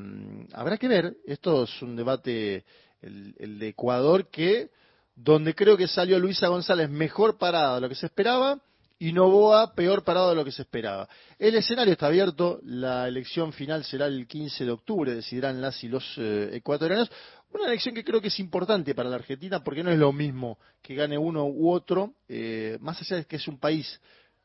[0.51, 2.65] habrá que ver, esto es un debate,
[3.01, 4.69] el, el de Ecuador, que
[5.15, 8.59] donde creo que salió Luisa González mejor parada de lo que se esperaba
[8.99, 11.07] y Novoa peor parado de lo que se esperaba.
[11.39, 15.88] El escenario está abierto, la elección final será el 15 de octubre, decidirán las y
[15.88, 17.09] los eh, ecuatorianos.
[17.53, 20.59] Una elección que creo que es importante para la Argentina porque no es lo mismo
[20.82, 24.01] que gane uno u otro, eh, más allá de que es un país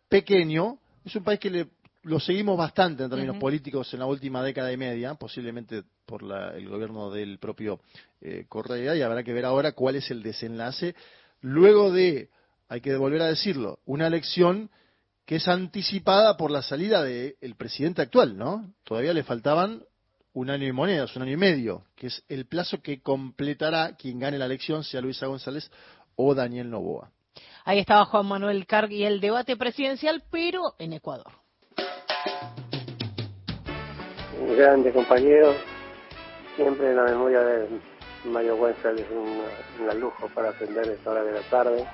[0.09, 1.67] pequeño, es un país que le,
[2.07, 6.55] lo seguimos bastante en términos políticos en la última década y media, posiblemente por la-
[6.57, 7.81] el gobierno del propio
[8.21, 10.95] eh, Correa, y habrá que ver ahora cuál es el desenlace
[11.41, 12.31] luego de,
[12.69, 14.71] hay que volver a decirlo, una elección
[15.25, 18.73] que es anticipada por la salida del presidente actual, ¿no?
[18.85, 19.83] Todavía le faltaban
[20.33, 24.19] un año y monedas, un año y medio, que es el plazo que completará quien
[24.21, 25.71] gane la elección, sea Luisa González
[26.15, 27.11] o Daniel Novoa.
[27.65, 31.33] Ahí estaba Juan Manuel Carg y el debate presidencial, pero en Ecuador.
[34.41, 35.55] Un grande compañero,
[36.57, 37.69] siempre la memoria de
[38.25, 39.43] Mario Wenzel es un,
[39.89, 41.87] un lujo para atender esta hora de la tarde,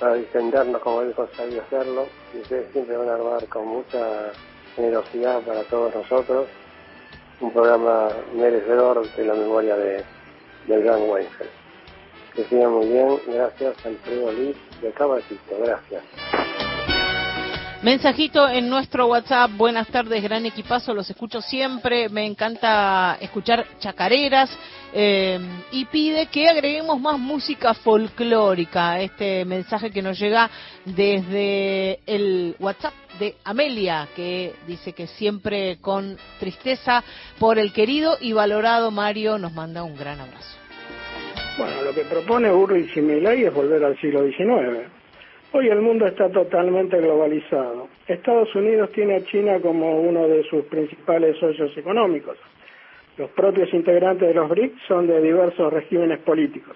[0.00, 4.32] para distendernos como él sabía hacerlo, y ustedes siempre van a armar con mucha
[4.74, 6.48] generosidad para todos nosotros
[7.40, 10.04] un programa merecedor de la memoria de,
[10.66, 11.48] del gran Wenzel.
[12.34, 16.02] Que sigan muy bien, gracias Alfredo Liz de Caballito, gracias.
[17.82, 24.56] Mensajito en nuestro WhatsApp, buenas tardes, gran equipazo, los escucho siempre, me encanta escuchar chacareras
[24.94, 25.40] eh,
[25.72, 29.00] y pide que agreguemos más música folclórica.
[29.00, 30.48] Este mensaje que nos llega
[30.84, 37.02] desde el WhatsApp de Amelia, que dice que siempre con tristeza
[37.40, 40.56] por el querido y valorado Mario nos manda un gran abrazo.
[41.58, 45.01] Bueno, lo que propone Urri Similay es volver al siglo XIX.
[45.54, 47.88] Hoy el mundo está totalmente globalizado.
[48.06, 52.38] Estados Unidos tiene a China como uno de sus principales socios económicos.
[53.18, 56.74] Los propios integrantes de los BRICS son de diversos regímenes políticos.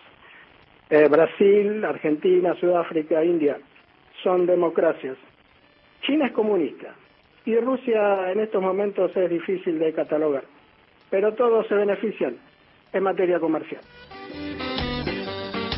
[0.90, 3.56] Eh, Brasil, Argentina, Sudáfrica, India
[4.22, 5.16] son democracias.
[6.02, 6.94] China es comunista
[7.46, 10.44] y Rusia en estos momentos es difícil de catalogar,
[11.08, 12.36] pero todos se benefician
[12.92, 13.80] en materia comercial.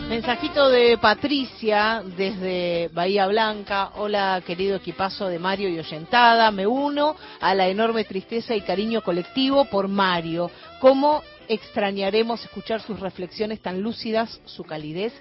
[0.09, 3.91] Mensajito de Patricia desde Bahía Blanca.
[3.97, 6.51] Hola, querido equipazo de Mario y Oyentada.
[6.51, 10.51] Me uno a la enorme tristeza y cariño colectivo por Mario.
[10.81, 15.13] ¿Cómo extrañaremos escuchar sus reflexiones tan lúcidas, su calidez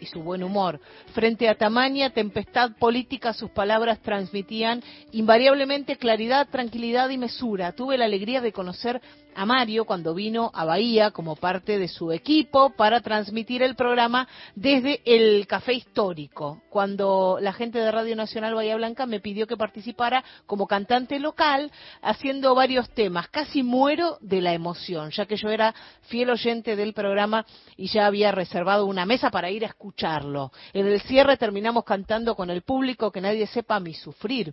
[0.00, 0.80] y su buen humor.
[1.12, 4.82] Frente a tamaña tempestad política, sus palabras transmitían
[5.12, 7.72] invariablemente claridad, tranquilidad y mesura.
[7.72, 9.00] Tuve la alegría de conocer
[9.36, 14.26] a Mario cuando vino a Bahía como parte de su equipo para transmitir el programa
[14.54, 16.62] desde el Café Histórico.
[16.70, 21.70] Cuando la gente de Radio Nacional Bahía Blanca me pidió que participara como cantante local
[22.00, 23.28] haciendo varios temas.
[23.28, 25.74] Casi muero de la emoción, ya que yo era
[26.08, 27.44] fiel oyente del programa
[27.76, 30.50] y ya había reservado una mesa para ir a escucharlo.
[30.72, 34.52] En el cierre terminamos cantando con el público que nadie sepa mi sufrir.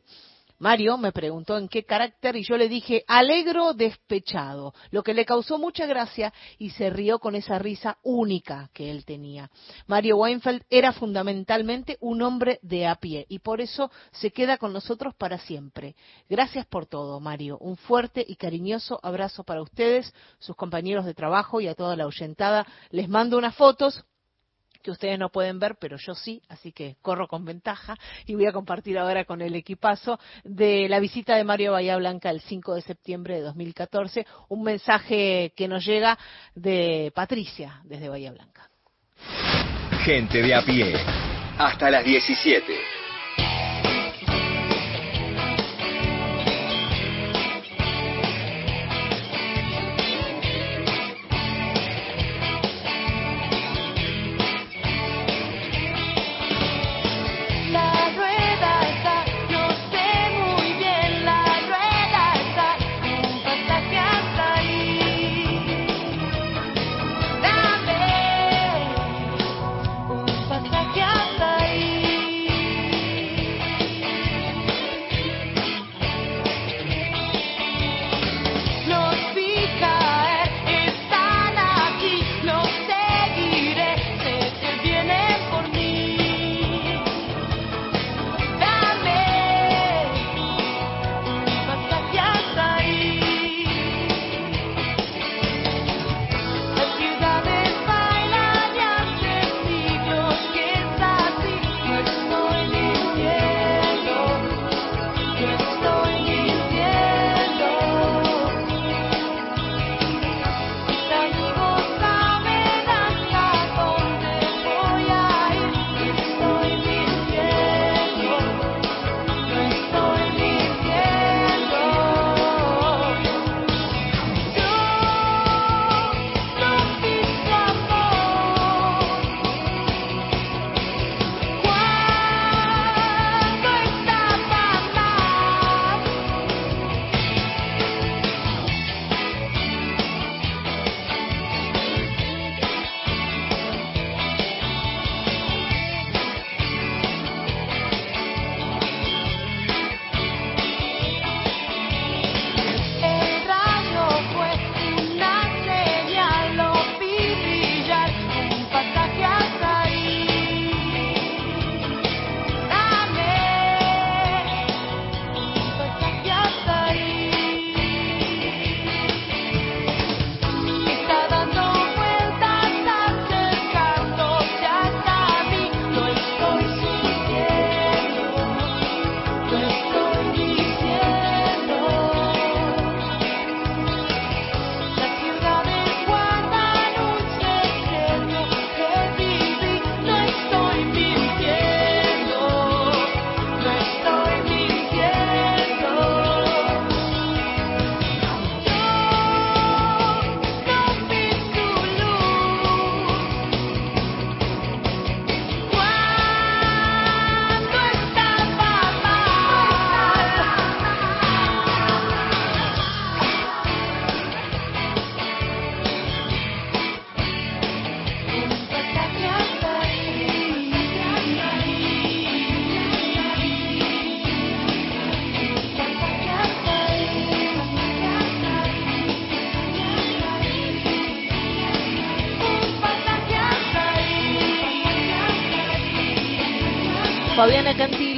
[0.59, 5.25] Mario me preguntó en qué carácter y yo le dije alegro despechado, lo que le
[5.25, 9.49] causó mucha gracia y se rió con esa risa única que él tenía.
[9.87, 14.71] Mario Weinfeld era fundamentalmente un hombre de a pie y por eso se queda con
[14.71, 15.95] nosotros para siempre.
[16.29, 17.57] Gracias por todo, Mario.
[17.57, 22.05] Un fuerte y cariñoso abrazo para ustedes, sus compañeros de trabajo y a toda la
[22.05, 22.65] oyentada.
[22.91, 24.05] Les mando unas fotos
[24.83, 28.45] que ustedes no pueden ver, pero yo sí, así que corro con ventaja y voy
[28.45, 32.75] a compartir ahora con el equipazo de la visita de Mario Bahía Blanca el 5
[32.75, 36.19] de septiembre de 2014, un mensaje que nos llega
[36.53, 38.69] de Patricia desde Bahía Blanca.
[40.03, 40.93] Gente de a pie,
[41.57, 42.73] hasta las 17.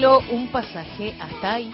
[0.05, 1.71] Un pasaje hasta ahí.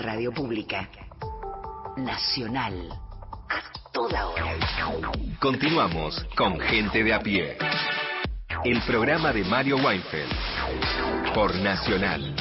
[0.00, 0.88] Radio pública.
[1.96, 2.88] Nacional.
[3.48, 4.56] A toda hora.
[5.40, 7.56] Continuamos con Gente de a pie.
[8.64, 10.32] El programa de Mario Weinfeld.
[11.34, 12.34] Por Nacional.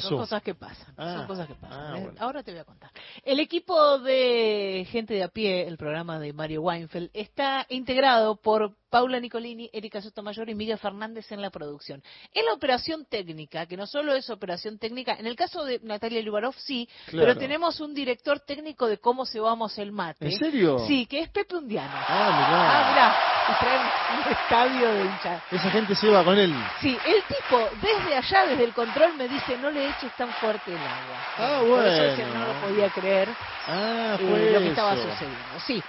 [0.00, 0.02] creer.
[0.02, 0.94] ¿Qué Son cosas que pasan.
[0.96, 1.80] Ah, son cosas que pasan.
[1.80, 2.02] ah, ¿eh?
[2.02, 2.18] bueno.
[2.20, 2.90] Ahora te voy a contar.
[3.22, 8.76] El equipo de gente de a pie, el programa de Mario Weinfeld, está integrado por
[8.94, 12.00] Paula Nicolini, Erika Sotomayor y Miguel Fernández en la producción.
[12.32, 16.22] En la operación técnica, que no solo es operación técnica, en el caso de Natalia
[16.22, 17.26] Lubarov sí, Claro.
[17.26, 20.26] pero tenemos un director técnico de cómo se vamos el mate.
[20.26, 20.78] ¿En serio?
[20.86, 21.90] Sí, que es Pepe Undiano.
[21.92, 23.16] Ah, Ah, mirá,
[23.50, 23.82] y traen
[24.26, 25.42] un estadio de hinchas.
[25.50, 26.54] Esa gente se va con él.
[26.80, 30.70] Sí, el tipo desde allá, desde el control, me dice no le eches tan fuerte
[30.70, 31.18] el agua.
[31.36, 32.46] Ah, Por eso decía, bueno.
[32.46, 33.28] no lo podía creer
[33.66, 35.02] Ah, eh, lo que estaba eso.
[35.10, 35.60] sucediendo.
[35.66, 35.82] Sí.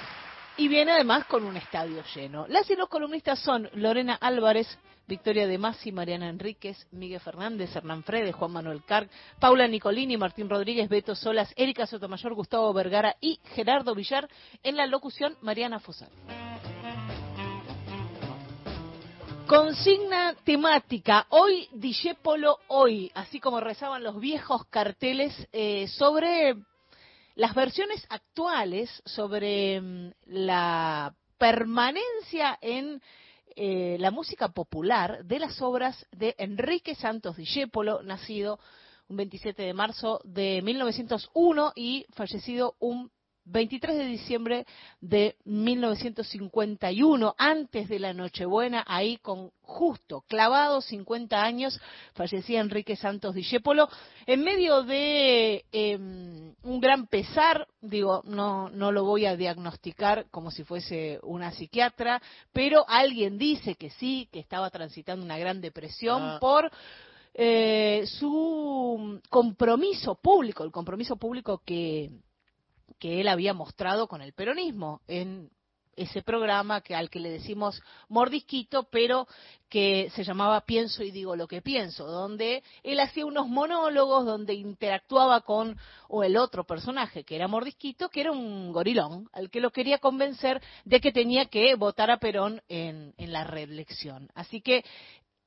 [0.57, 2.47] Y viene además con un estadio lleno.
[2.47, 8.03] Las y los columnistas son Lorena Álvarez, Victoria De Masi, Mariana Enríquez, Miguel Fernández, Hernán
[8.03, 13.39] Fredes, Juan Manuel Carg, Paula Nicolini, Martín Rodríguez, Beto Solas, Erika Sotomayor, Gustavo Vergara y
[13.53, 14.29] Gerardo Villar.
[14.63, 16.09] En la locución, Mariana Fusar.
[19.45, 21.27] Consigna temática.
[21.29, 26.55] Hoy Dijépolo hoy, así como rezaban los viejos carteles eh, sobre
[27.35, 33.01] las versiones actuales, sobre mm, la permanencia en
[33.55, 38.59] eh, la música popular de las obras de Enrique Santos Dijépolo, nacido
[39.07, 43.11] un 27 de marzo de 1901 y fallecido un
[43.45, 44.65] 23 de diciembre
[45.01, 51.79] de 1951, antes de la Nochebuena, ahí con justo clavados 50 años,
[52.13, 53.89] fallecía Enrique Santos Discépolo,
[54.25, 60.51] en medio de eh, un gran pesar, digo, no, no lo voy a diagnosticar como
[60.51, 62.21] si fuese una psiquiatra,
[62.51, 66.37] pero alguien dice que sí, que estaba transitando una gran depresión Ah.
[66.39, 66.71] por
[67.33, 72.09] eh, su compromiso público, el compromiso público que
[72.99, 75.49] que él había mostrado con el peronismo en
[75.95, 79.27] ese programa que al que le decimos mordisquito, pero
[79.69, 84.53] que se llamaba Pienso y digo lo que pienso, donde él hacía unos monólogos donde
[84.53, 85.77] interactuaba con
[86.07, 89.99] o el otro personaje que era mordisquito, que era un gorilón, al que lo quería
[89.99, 94.29] convencer de que tenía que votar a Perón en, en la reelección.
[94.35, 94.83] Así que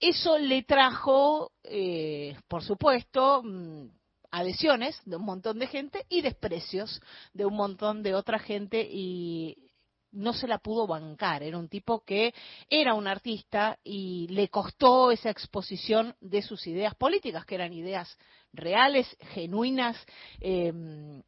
[0.00, 3.97] eso le trajo, eh, por supuesto, mm,
[4.30, 7.00] adhesiones de un montón de gente y desprecios
[7.32, 9.67] de un montón de otra gente y
[10.12, 11.42] no se la pudo bancar.
[11.42, 12.34] Era un tipo que
[12.68, 18.16] era un artista y le costó esa exposición de sus ideas políticas, que eran ideas
[18.52, 19.96] reales, genuinas.
[20.40, 20.72] Eh,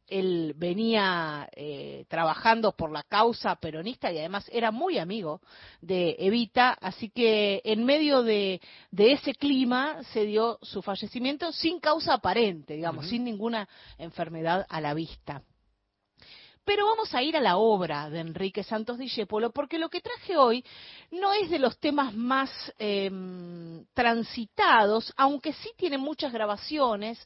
[0.07, 5.41] él venía eh, trabajando por la causa peronista y además era muy amigo
[5.81, 8.61] de Evita, así que en medio de,
[8.91, 13.67] de ese clima se dio su fallecimiento sin causa aparente, digamos, sin ninguna
[13.97, 15.43] enfermedad a la vista.
[16.73, 20.37] Pero vamos a ir a la obra de Enrique Santos Discépolo, porque lo que traje
[20.37, 20.63] hoy
[21.11, 22.49] no es de los temas más
[22.79, 23.11] eh,
[23.93, 27.19] transitados, aunque sí tiene muchas grabaciones.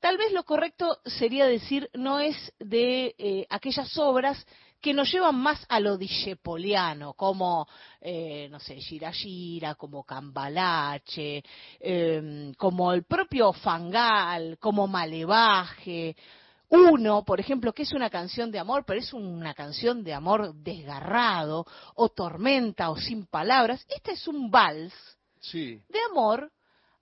[0.00, 4.46] Tal vez lo correcto sería decir no es de eh, aquellas obras
[4.82, 7.66] que nos llevan más a lo discepoliano, como,
[8.02, 11.42] eh, no sé, Gira Gira, como Cambalache,
[11.80, 16.14] eh, como el propio Fangal, como Malevaje,
[16.68, 20.54] uno, por ejemplo, que es una canción de amor, pero es una canción de amor
[20.54, 21.64] desgarrado,
[21.94, 23.84] o tormenta, o sin palabras.
[23.88, 24.92] Este es un vals
[25.40, 25.80] Sí.
[25.88, 26.50] de amor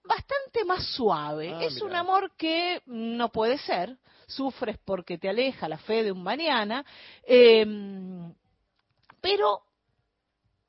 [0.03, 1.51] bastante más suave.
[1.53, 1.85] Ah, es mirá.
[1.87, 3.97] un amor que no puede ser.
[4.27, 6.85] Sufres porque te aleja la fe de un mañana.
[7.27, 7.65] eh,
[9.21, 9.61] pero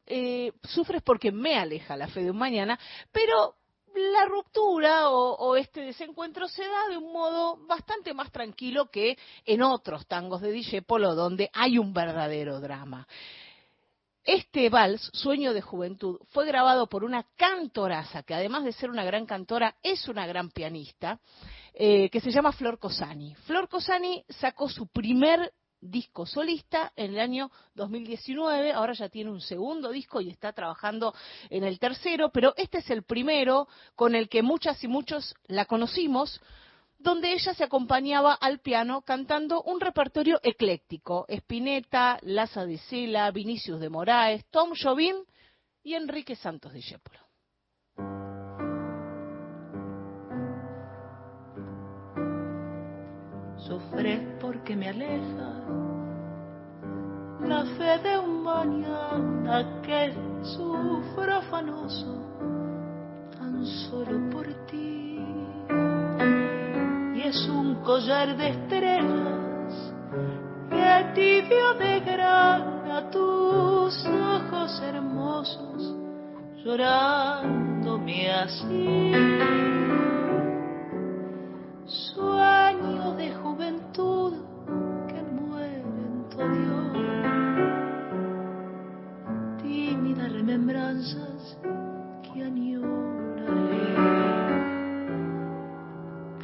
[0.07, 2.79] eh, sufres porque me aleja la fe de un mañana,
[3.13, 3.57] pero
[3.97, 9.63] la ruptura o, este desencuentro se da de un modo bastante más tranquilo que en
[9.63, 13.07] otros tangos de Dijépolo donde hay un verdadero drama.
[14.25, 19.05] Este vals, Sueño de Juventud, fue grabado por una cantoraza, que además de ser una
[19.05, 21.21] gran cantora, es una gran pianista,
[21.73, 23.35] eh, que se llama Flor Cosani.
[23.47, 25.53] Flor Cosani sacó su primer
[25.91, 31.15] disco solista en el año 2019, ahora ya tiene un segundo disco y está trabajando
[31.51, 35.65] en el tercero, pero este es el primero con el que muchas y muchos la
[35.65, 36.41] conocimos,
[36.99, 43.81] donde ella se acompañaba al piano cantando un repertorio ecléctico, Spinetta, Laza de Sela, Vinicius
[43.81, 45.17] de Moraes, Tom Jobim
[45.83, 47.26] y Enrique Santos Discépolo.
[53.67, 55.51] Sufres porque me aleja
[57.41, 62.15] la fe de un mañana que sufro afanoso
[63.37, 65.19] tan solo por ti.
[67.15, 69.93] Y es un collar de estrellas
[70.71, 75.97] que tibio de grana tus ojos hermosos
[76.65, 79.13] llorándome así.
[81.85, 83.56] Sueño de juventud
[90.57, 91.59] remembranzas
[92.23, 93.95] que añoraré.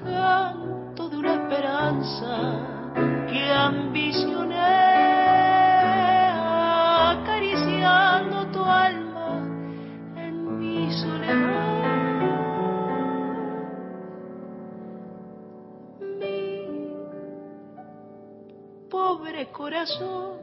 [0.04, 2.32] Canto de una esperanza
[3.26, 4.52] que ambicioné.
[7.14, 9.46] Acariciando tu alma
[10.16, 11.72] en mi soledad.
[16.20, 16.66] Mi
[18.90, 20.41] pobre corazón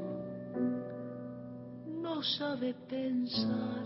[2.20, 3.84] no sabe pensar.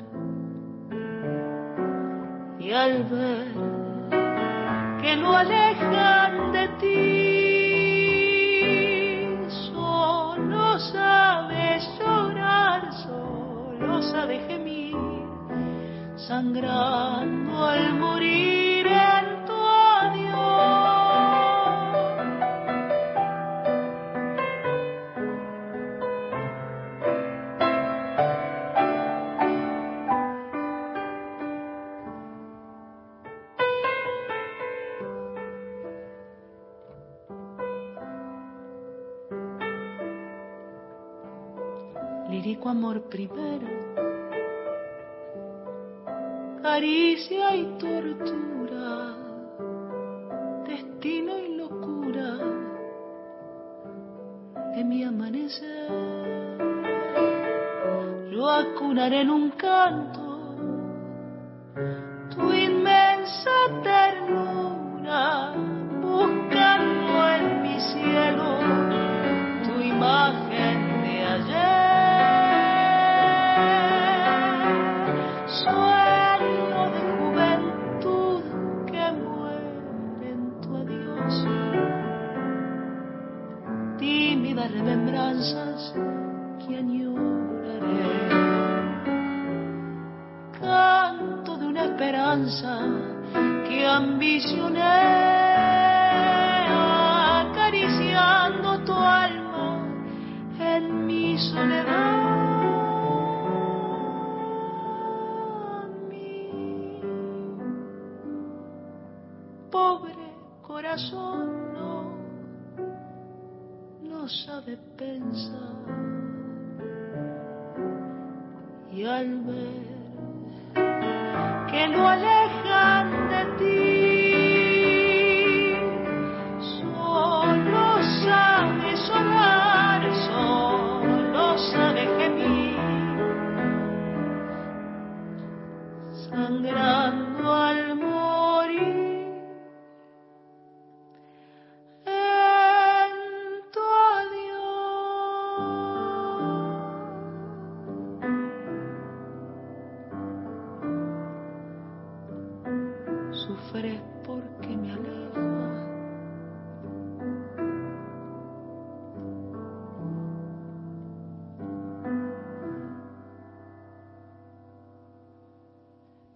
[2.59, 3.53] Y al ver
[5.01, 7.03] que lo alejan de ti
[9.71, 14.95] solo sabe llorar solo sabe gemir
[16.15, 18.53] sangrando al morir
[42.74, 43.67] amor primero,
[46.63, 48.53] caricia y tortura,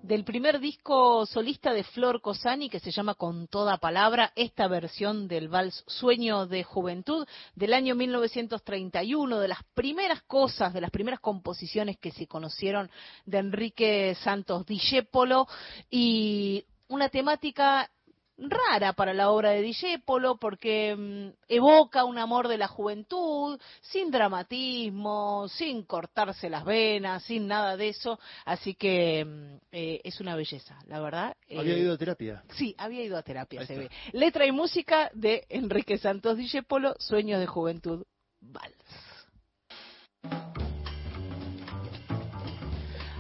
[0.08, 5.28] del primer disco solista de Flor Cosani que se llama Con toda palabra, esta versión
[5.28, 11.20] del vals Sueño de Juventud del año 1931, de las primeras cosas, de las primeras
[11.20, 12.90] composiciones que se conocieron
[13.26, 15.46] de Enrique Santos Discépolo
[15.90, 17.90] y una temática
[18.38, 24.12] rara para la obra de Discépolo porque mm, evoca un amor de la juventud, sin
[24.12, 30.36] dramatismo, sin cortarse las venas, sin nada de eso, así que mm, eh, es una
[30.36, 31.36] belleza, la verdad.
[31.50, 32.44] Había Eh, ido a terapia.
[32.54, 33.90] Sí, había ido a terapia, Ahí se está.
[34.12, 34.18] ve.
[34.18, 38.04] Letra y música de Enrique Santos Discépolo, Sueños de Juventud,
[38.40, 38.76] Vals.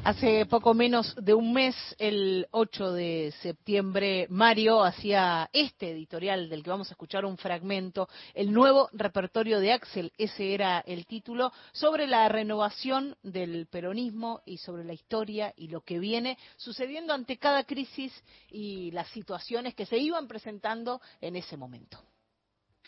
[0.08, 6.64] Hace poco menos de un mes, el 8 de septiembre, Mario hacía este editorial del
[6.64, 11.52] que vamos a escuchar un fragmento, el nuevo repertorio de Axel, ese era el título,
[11.74, 17.36] sobre la renovación del peronismo y sobre la historia y lo que viene sucediendo ante
[17.36, 18.14] cada crisis
[18.50, 22.02] y las situaciones que se iban presentando en ese momento.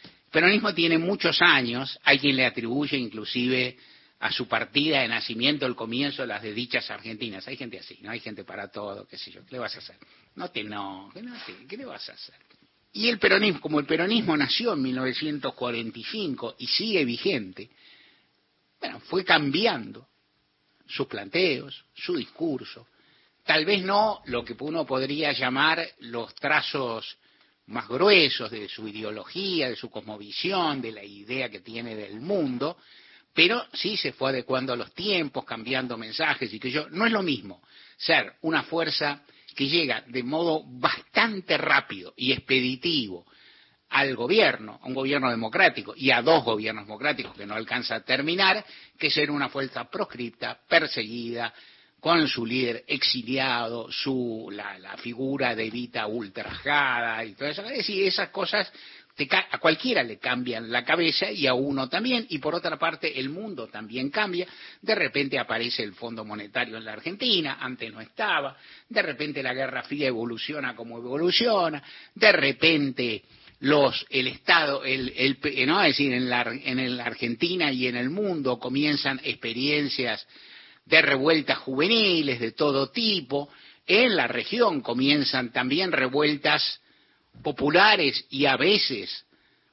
[0.04, 3.76] El peronismo tiene muchos años, hay quien le atribuye inclusive
[4.20, 7.48] a su partida de nacimiento el comienzo de las desdichas argentinas.
[7.48, 8.12] Hay gente así, ¿no?
[8.12, 9.46] Hay gente para todo, qué sé yo.
[9.46, 9.96] ¿Qué le vas a hacer?
[10.36, 11.34] No te no, no
[11.68, 12.36] ¿qué le vas a hacer?
[12.92, 17.70] Y el peronismo, como el peronismo nació en 1945 y sigue vigente,
[18.80, 20.08] bueno, fue cambiando
[20.86, 22.88] sus planteos, su discurso.
[23.46, 27.18] Tal vez no lo que uno podría llamar los trazos
[27.68, 32.78] más gruesos de su ideología, de su cosmovisión, de la idea que tiene del mundo,
[33.40, 37.12] pero sí se fue adecuando a los tiempos, cambiando mensajes y que yo, no es
[37.14, 37.62] lo mismo
[37.96, 39.22] ser una fuerza
[39.56, 43.26] que llega de modo bastante rápido y expeditivo
[43.92, 48.02] al gobierno, a un gobierno democrático y a dos gobiernos democráticos que no alcanza a
[48.02, 48.66] terminar,
[48.98, 51.54] que ser una fuerza proscripta, perseguida,
[52.02, 58.70] con su líder exiliado, su la, la figura de Evita ultrajada y decir, esas cosas
[59.52, 62.26] a cualquiera le cambian la cabeza y a uno también.
[62.30, 64.48] Y por otra parte, el mundo también cambia.
[64.82, 68.56] De repente aparece el Fondo Monetario en la Argentina, antes no estaba.
[68.88, 71.84] De repente la Guerra Fría evoluciona como evoluciona.
[72.14, 73.24] De repente
[73.62, 78.10] los el Estado, el, no, es decir, en la, en la Argentina y en el
[78.10, 80.26] mundo comienzan experiencias
[80.86, 83.50] de revueltas juveniles de todo tipo.
[83.86, 86.80] En la región comienzan también revueltas
[87.42, 89.26] populares y a veces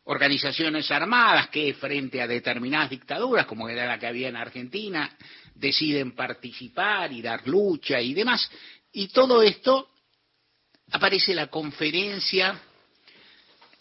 [0.04, 5.16] organizaciones armadas que frente a determinadas dictaduras, como era la que había en Argentina,
[5.54, 8.48] deciden participar y dar lucha y demás.
[8.92, 9.90] Y todo esto
[10.92, 12.60] aparece la conferencia,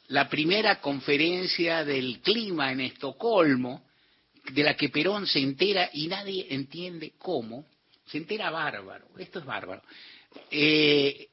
[0.07, 3.85] la primera conferencia del clima en Estocolmo,
[4.51, 7.67] de la que Perón se entera y nadie entiende cómo,
[8.07, 9.81] se entera bárbaro, esto es bárbaro.
[10.51, 11.27] Eh,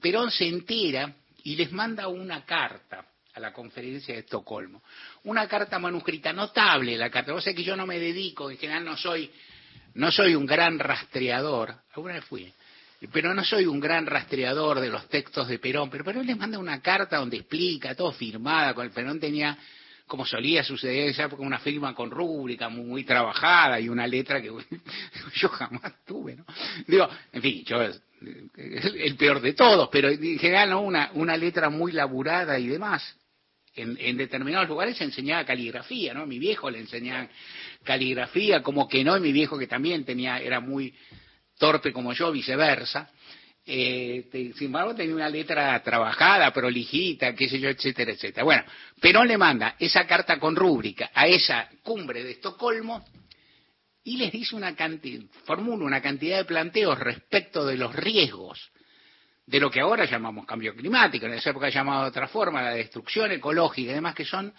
[0.00, 1.14] Perón se entera
[1.44, 4.82] y les manda una carta a la conferencia de Estocolmo.
[5.24, 7.32] Una carta manuscrita notable, la carta.
[7.32, 9.30] Vos sabés que yo no me dedico, en general no soy,
[9.94, 12.52] no soy un gran rastreador, alguna vez fui,
[13.12, 16.58] pero no soy un gran rastreador de los textos de Perón, pero Perón les manda
[16.58, 19.58] una carta donde explica, todo firmada, con el Perón tenía,
[20.06, 24.40] como solía suceder en esa época, una firma con rúbrica muy, trabajada y una letra
[24.42, 24.48] que
[25.34, 26.44] yo jamás tuve, ¿no?
[26.86, 31.92] Digo, en fin, yo el, peor de todos, pero en general una, una letra muy
[31.92, 33.16] laburada y demás.
[33.76, 36.26] En, en determinados lugares se enseñaba caligrafía, ¿no?
[36.26, 37.28] Mi viejo le enseñaba
[37.82, 40.94] caligrafía, como que no, y mi viejo que también tenía, era muy
[41.58, 43.10] torpe como yo, viceversa.
[43.66, 48.44] Eh, sin embargo, tenía una letra trabajada, prolijita, qué sé yo, etcétera, etcétera.
[48.44, 48.64] Bueno,
[49.00, 53.04] Perón le manda esa carta con rúbrica a esa cumbre de Estocolmo
[54.04, 58.70] y les dice una cantidad, formula una cantidad de planteos respecto de los riesgos
[59.46, 62.74] de lo que ahora llamamos cambio climático, en esa época llamado de otra forma, la
[62.74, 64.52] destrucción ecológica y demás, que son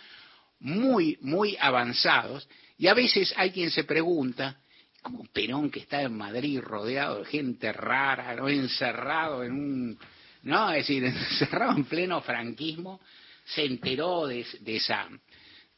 [0.59, 2.47] muy, muy avanzados.
[2.77, 4.59] Y a veces hay quien se pregunta,
[5.05, 8.49] ¿cómo Perón que está en Madrid rodeado de gente rara, ¿no?
[8.49, 9.99] encerrado en un,
[10.41, 12.99] no, es decir, encerrado en pleno franquismo,
[13.45, 15.07] se enteró de, de esa...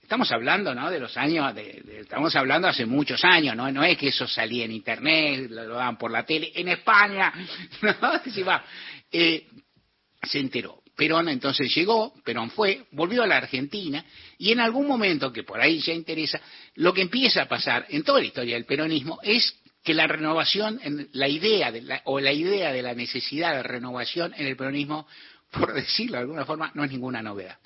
[0.01, 0.89] Estamos hablando, ¿no?
[0.89, 3.69] De los años, de, estamos hablando hace muchos años, ¿no?
[3.69, 7.33] No es que eso salía en internet, lo, lo daban por la tele, en España,
[7.81, 8.19] ¿no?
[8.33, 8.63] Sí, va.
[9.11, 9.45] Eh,
[10.23, 10.81] se enteró.
[10.97, 14.03] Perón entonces llegó, Perón fue, volvió a la Argentina
[14.39, 16.41] y en algún momento, que por ahí ya interesa,
[16.73, 20.79] lo que empieza a pasar en toda la historia del peronismo es que la renovación,
[20.81, 24.57] en la idea de la, o la idea de la necesidad de renovación en el
[24.57, 25.07] peronismo,
[25.51, 27.59] por decirlo de alguna forma, no es ninguna novedad.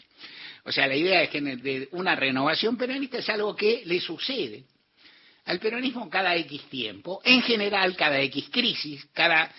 [0.65, 4.65] O sea, la idea es que de una renovación peronista es algo que le sucede
[5.45, 9.49] al peronismo cada X tiempo, en general cada X crisis, cada,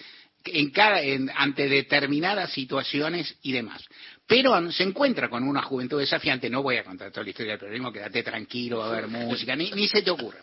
[0.46, 3.84] en cada, en- ante determinadas situaciones y demás.
[4.26, 7.60] Perón se encuentra con una juventud desafiante, no voy a contar toda la historia del
[7.60, 10.38] peronismo, quédate tranquilo, va a haber música, ni, ni se te ocurra.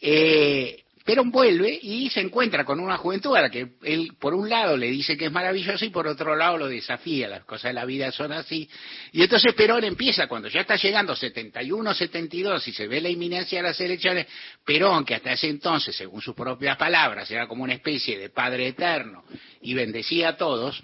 [0.00, 4.48] Eh, Perón vuelve y se encuentra con una juventud a la que él, por un
[4.48, 7.28] lado, le dice que es maravillosa y por otro lado lo desafía.
[7.28, 8.66] Las cosas de la vida son así.
[9.12, 13.58] Y entonces Perón empieza, cuando ya está llegando 71, 72 y se ve la inminencia
[13.58, 14.26] de las elecciones,
[14.64, 18.68] Perón, que hasta ese entonces, según sus propias palabras, era como una especie de padre
[18.68, 19.24] eterno
[19.60, 20.82] y bendecía a todos,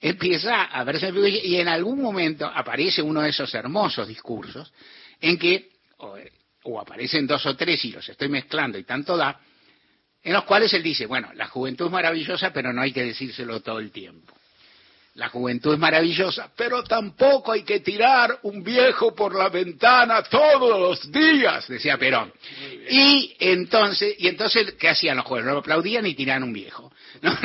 [0.00, 1.12] empieza a verse
[1.44, 4.72] y en algún momento aparece uno de esos hermosos discursos
[5.20, 5.68] en que
[6.66, 9.40] o, aparecen dos o tres y los estoy mezclando y tanto da,
[10.22, 13.60] en los cuales él dice, bueno, la juventud es maravillosa, pero no hay que decírselo
[13.60, 14.34] todo el tiempo.
[15.14, 20.78] La juventud es maravillosa, pero tampoco hay que tirar un viejo por la ventana todos
[20.78, 22.32] los días, decía Perón.
[22.90, 25.50] Y entonces, y entonces, ¿qué hacían los jóvenes?
[25.50, 26.92] No aplaudían y tiraban un viejo.
[27.22, 27.36] ¿no?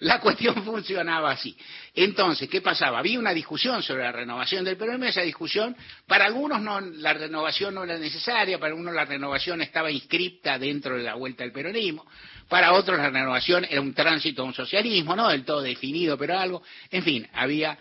[0.00, 1.56] La, cuestión funcionaba así.
[1.94, 2.98] Entonces, ¿qué pasaba?
[2.98, 5.76] Había una discusión sobre la renovación del peronismo, esa discusión,
[6.06, 10.96] para algunos no, la renovación no era necesaria, para algunos la renovación estaba inscripta dentro
[10.96, 12.06] de la vuelta del peronismo,
[12.48, 16.38] para otros la renovación era un tránsito a un socialismo, no del todo definido, pero
[16.38, 16.62] algo.
[16.90, 17.78] En fin, había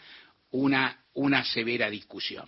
[0.51, 2.45] una, una severa discusión.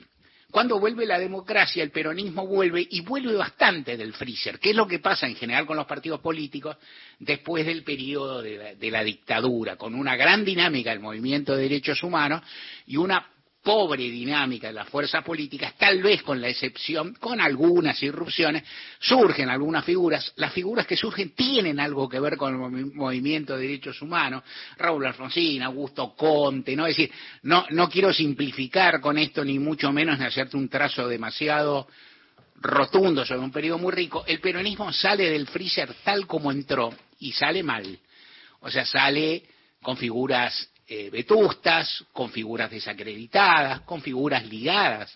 [0.56, 4.88] Cuando vuelve la democracia, el peronismo vuelve y vuelve bastante del freezer, que es lo
[4.88, 6.78] que pasa en general con los partidos políticos
[7.20, 11.64] después del periodo de la, de la dictadura, con una gran dinámica del movimiento de
[11.64, 12.42] derechos humanos
[12.88, 13.35] y una
[13.66, 18.64] pobre dinámica de las fuerzas políticas, tal vez con la excepción, con algunas irrupciones,
[19.00, 20.34] surgen algunas figuras.
[20.36, 24.44] Las figuras que surgen tienen algo que ver con el movimiento de derechos humanos.
[24.78, 26.86] Raúl Alfonsín, Augusto Conte, ¿no?
[26.86, 27.12] Es decir,
[27.42, 31.88] no, no quiero simplificar con esto ni mucho menos ni hacerte un trazo demasiado
[32.58, 34.24] rotundo sobre un periodo muy rico.
[34.28, 37.98] El peronismo sale del freezer tal como entró y sale mal.
[38.60, 39.42] O sea, sale
[39.82, 41.26] con figuras eh,
[42.12, 45.16] con figuras desacreditadas, con figuras ligadas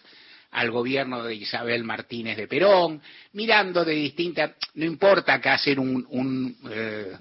[0.52, 3.02] al gobierno de Isabel Martínez de Perón,
[3.34, 7.16] mirando de distintas, no importa acá hacer un, un eh,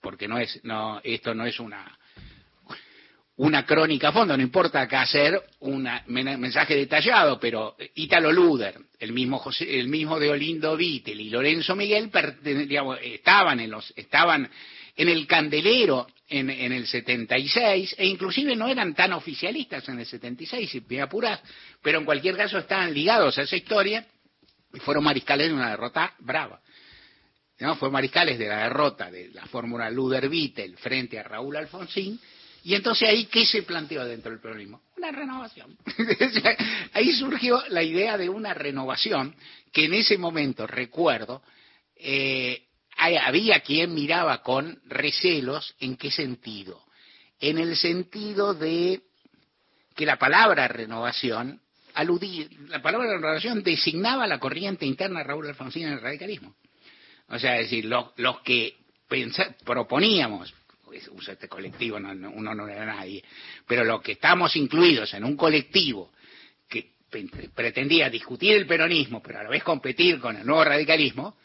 [0.00, 1.98] porque no es, no, esto no es una
[3.40, 9.14] una crónica a fondo, no importa acá hacer un mensaje detallado, pero Ítalo Luder, el
[9.14, 12.10] mismo José, el mismo de Olindo Vittel y Lorenzo Miguel
[13.02, 14.46] estaban en los, estaban
[15.00, 20.04] en el candelero en, en, el 76, e inclusive no eran tan oficialistas en el
[20.04, 21.40] 76, si me apuras,
[21.82, 24.06] pero en cualquier caso estaban ligados a esa historia
[24.74, 26.60] y fueron mariscales de una derrota brava.
[27.60, 27.76] ¿no?
[27.76, 32.20] Fueron mariscales de la derrota de la fórmula Luder-Vittel frente a Raúl Alfonsín,
[32.62, 34.82] y entonces ahí, ¿qué se planteó dentro del peronismo?
[34.98, 35.78] Una renovación.
[36.92, 39.34] ahí surgió la idea de una renovación
[39.72, 41.42] que en ese momento, recuerdo,
[41.96, 42.66] eh,
[43.00, 46.82] había quien miraba con recelos en qué sentido.
[47.40, 49.00] En el sentido de
[49.96, 51.60] que la palabra renovación
[51.94, 56.54] aludía, la palabra renovación designaba la corriente interna de Raúl Alfonsín en el radicalismo.
[57.28, 58.76] O sea, es decir, los, los que
[59.64, 60.52] proponíamos,
[60.84, 63.24] pues, usa este colectivo, no, no, uno no era nadie,
[63.66, 66.12] pero los que estamos incluidos en un colectivo
[66.68, 66.92] que
[67.54, 71.36] pretendía discutir el peronismo, pero a la vez competir con el nuevo radicalismo,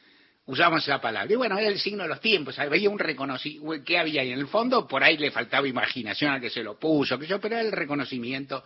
[0.45, 1.31] usamos esa palabra.
[1.31, 4.31] Y bueno, era el signo de los tiempos, había un reconocimiento, ¿qué había ahí?
[4.31, 7.39] En el fondo, por ahí le faltaba imaginación al que se lo puso, que yo,
[7.39, 8.63] pero era el reconocimiento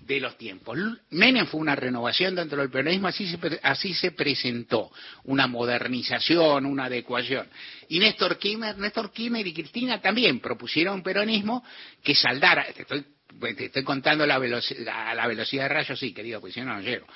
[0.00, 0.78] de los tiempos.
[1.10, 4.90] Menem fue una renovación dentro del peronismo, así se, así se presentó,
[5.24, 7.46] una modernización, una adecuación.
[7.88, 11.64] Y Néstor Kirchner, Néstor Kirchner y Cristina también propusieron un peronismo
[12.02, 13.04] que saldara, estoy
[13.38, 16.80] pues te estoy contando la la velocidad de rayos, sí, querido, pues si no, no
[16.80, 17.06] llego.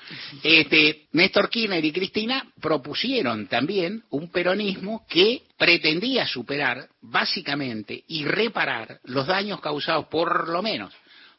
[0.42, 9.00] Este, Néstor Kirchner y Cristina propusieron también un peronismo que pretendía superar, básicamente, y reparar
[9.04, 10.92] los daños causados, por lo menos,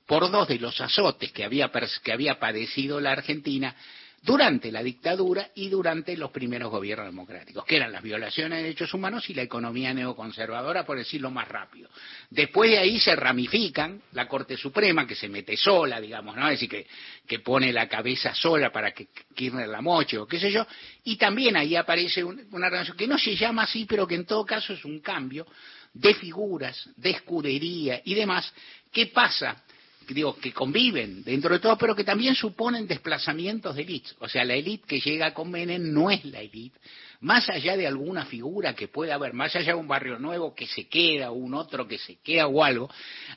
[0.05, 1.71] por dos de los azotes que había,
[2.03, 3.75] que había padecido la Argentina
[4.23, 8.93] durante la dictadura y durante los primeros gobiernos democráticos, que eran las violaciones de derechos
[8.93, 11.89] humanos y la economía neoconservadora, por decirlo más rápido.
[12.29, 16.47] Después de ahí se ramifican la Corte Suprema, que se mete sola, digamos, ¿no?
[16.47, 16.87] Es decir, que,
[17.27, 20.65] que pone la cabeza sola para que Kirchner la moche o qué sé yo,
[21.03, 24.45] y también ahí aparece una relación que no se llama así, pero que en todo
[24.45, 25.45] caso es un cambio
[25.93, 28.53] de figuras, de escudería y demás.
[28.89, 29.63] ¿Qué pasa?
[30.07, 34.15] Digo, que conviven dentro de todo, pero que también suponen desplazamientos de élites.
[34.19, 36.79] O sea, la élite que llega con Menem no es la élite.
[37.21, 40.67] Más allá de alguna figura que pueda haber, más allá de un barrio nuevo que
[40.67, 42.89] se queda, un otro que se queda o algo,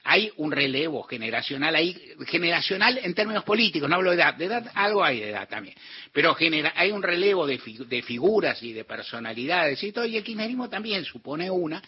[0.02, 1.96] hay un relevo generacional ahí,
[2.26, 5.76] generacional en términos políticos, no hablo de edad, de edad algo hay de edad también,
[6.12, 10.24] pero genera, hay un relevo de, de figuras y de personalidades y todo, y el
[10.24, 11.80] kirchnerismo también supone una,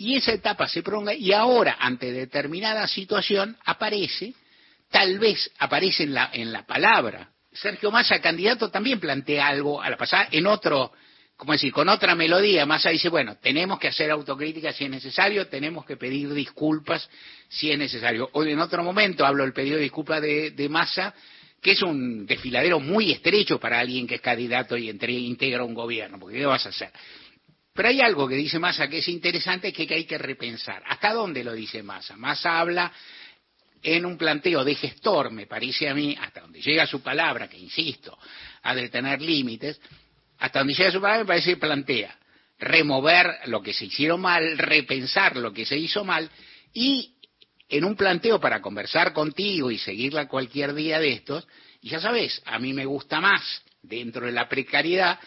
[0.00, 4.32] y esa etapa se prolonga y ahora, ante determinada situación, aparece,
[4.90, 7.28] tal vez aparece en la, en la palabra.
[7.52, 10.90] Sergio Massa, candidato, también plantea algo a la pasada en otro
[11.36, 12.64] como decir, con otra melodía.
[12.64, 17.08] Massa dice, bueno, tenemos que hacer autocrítica si es necesario, tenemos que pedir disculpas
[17.48, 18.30] si es necesario.
[18.32, 21.14] Hoy en otro momento hablo del pedido de disculpas de, de Massa,
[21.60, 26.18] que es un desfiladero muy estrecho para alguien que es candidato y integra un gobierno,
[26.18, 26.90] porque ¿qué vas a hacer?
[27.72, 30.82] Pero hay algo que dice Massa que es interesante, que, hay que repensar.
[30.86, 32.16] ¿Hasta dónde lo dice Massa?
[32.16, 32.92] Massa habla
[33.82, 37.58] en un planteo de gestor, me parece a mí, hasta donde llega su palabra, que
[37.58, 38.18] insisto,
[38.62, 39.80] ha de tener límites,
[40.38, 42.16] hasta donde llega su palabra me parece que plantea
[42.60, 46.30] remover lo que se hicieron mal, repensar lo que se hizo mal
[46.74, 47.14] y
[47.68, 51.46] en un planteo para conversar contigo y seguirla cualquier día de estos,
[51.80, 55.18] y ya sabes, a mí me gusta más dentro de la precariedad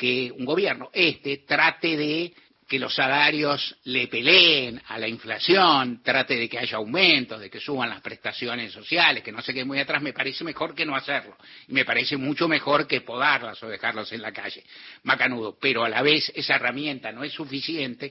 [0.00, 2.32] que un gobierno este trate de
[2.66, 7.60] que los salarios le peleen a la inflación, trate de que haya aumentos, de que
[7.60, 10.96] suban las prestaciones sociales, que no se quede muy atrás, me parece mejor que no
[10.96, 11.36] hacerlo.
[11.68, 14.64] Y me parece mucho mejor que podarlas o dejarlas en la calle,
[15.02, 15.58] macanudo.
[15.60, 18.10] Pero a la vez esa herramienta no es suficiente.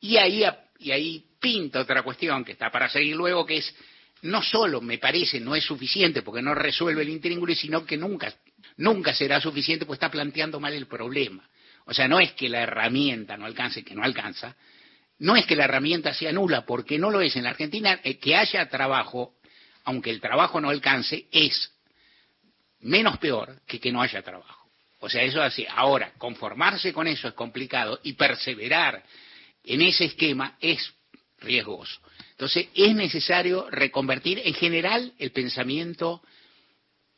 [0.00, 0.44] Y ahí,
[0.80, 3.74] y ahí pinta otra cuestión que está para seguir luego, que es,
[4.22, 8.34] no solo me parece no es suficiente porque no resuelve el intríngulo, sino que nunca,
[8.78, 11.46] nunca será suficiente porque está planteando mal el problema.
[11.84, 14.56] O sea, no es que la herramienta no alcance, que no alcanza,
[15.18, 17.36] no es que la herramienta sea nula, porque no lo es.
[17.36, 19.34] En la Argentina, eh, que haya trabajo,
[19.84, 21.72] aunque el trabajo no alcance, es
[22.80, 24.70] menos peor que que no haya trabajo.
[25.00, 25.66] O sea, eso es así.
[25.68, 29.02] Ahora, conformarse con eso es complicado y perseverar
[29.64, 30.92] en ese esquema es
[31.40, 32.00] riesgoso.
[32.30, 36.22] Entonces, es necesario reconvertir en general el pensamiento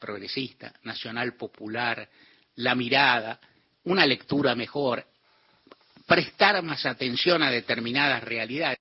[0.01, 2.09] progresista, nacional, popular,
[2.57, 3.39] la mirada,
[3.85, 5.05] una lectura mejor,
[6.07, 8.79] prestar más atención a determinadas realidades.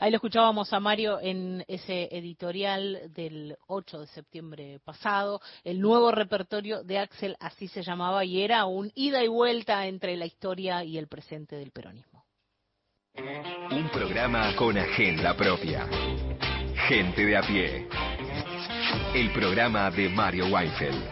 [0.00, 6.12] Ahí lo escuchábamos a Mario en ese editorial del 8 de septiembre pasado, el nuevo
[6.12, 10.84] repertorio de Axel, así se llamaba, y era un ida y vuelta entre la historia
[10.84, 12.24] y el presente del peronismo.
[13.14, 15.88] Un programa con agenda propia.
[16.88, 17.88] Gente de a pie.
[19.14, 21.02] El programa de Mario Weinfeld.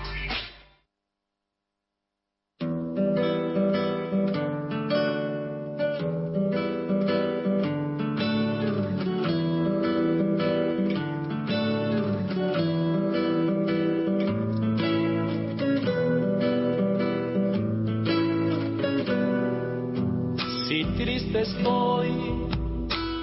[20.69, 22.11] Si triste estoy,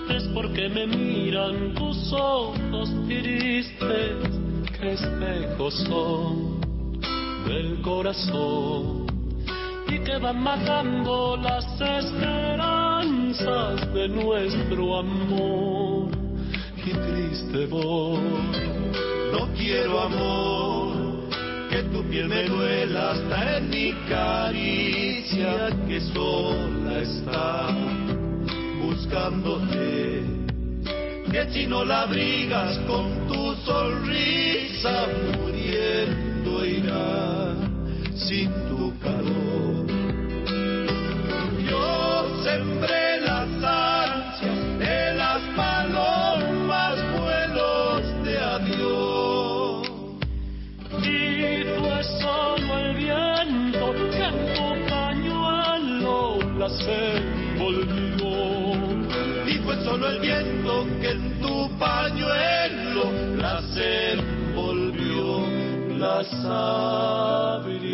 [0.09, 4.42] es porque me miran tus ojos tristes,
[4.87, 6.59] espejos son
[7.45, 9.07] del corazón
[9.87, 16.09] y que van matando las esperanzas de nuestro amor.
[16.77, 18.19] Y triste voy,
[19.31, 21.29] no quiero amor
[21.69, 27.69] que tu piel me duela hasta en mi caricia que sola está
[28.81, 30.42] buscándote
[31.33, 37.55] que si no la abrigas con tu sonrisa muriendo irá
[38.15, 39.87] sin tu calor
[41.67, 49.87] yo sembré las ansias de las palomas vuelos de adiós
[51.01, 58.12] y fue solo el viento que en tu pañuelo las envolvió.
[59.83, 65.45] Solo el viento que en tu pañuelo las envolvió,
[65.97, 67.93] las abrigó.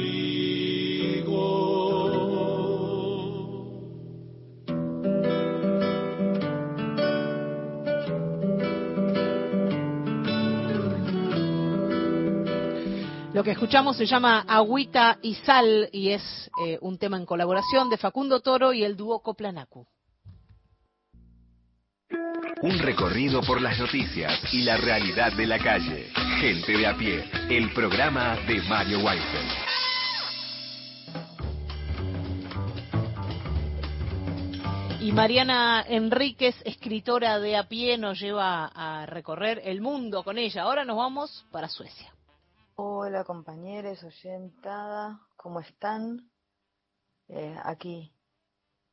[13.33, 17.89] Lo que escuchamos se llama Agüita y Sal y es eh, un tema en colaboración
[17.89, 19.87] de Facundo Toro y el dúo Coplanacu.
[22.57, 26.09] Un recorrido por las noticias y la realidad de la calle.
[26.41, 27.23] Gente de a pie.
[27.49, 29.80] El programa de Mario Weinfeld.
[34.99, 40.63] Y Mariana Enríquez, escritora de a pie, nos lleva a recorrer el mundo con ella.
[40.63, 42.13] Ahora nos vamos para Suecia.
[42.76, 46.30] Hola compañeros, oyentada, ¿cómo están?
[47.30, 48.11] Eh, aquí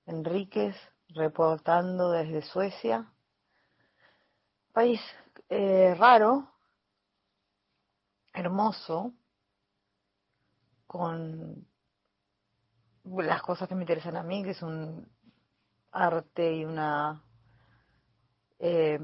[0.07, 0.77] Enríquez
[1.09, 3.13] reportando desde Suecia.
[4.77, 5.01] País
[5.49, 6.51] eh, raro,
[8.35, 9.15] hermoso,
[10.87, 11.67] con
[13.05, 15.09] las cosas que me interesan a mí, que es un
[15.93, 17.25] arte y una
[18.59, 19.01] eh,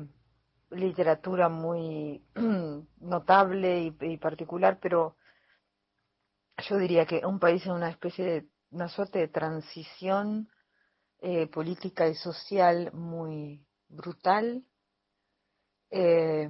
[0.72, 2.22] literatura muy
[3.00, 5.16] notable y, y particular, pero
[6.68, 10.50] yo diría que un país es una especie de una suerte de transición
[11.22, 14.66] eh, política y social muy brutal.
[15.94, 16.48] Eh,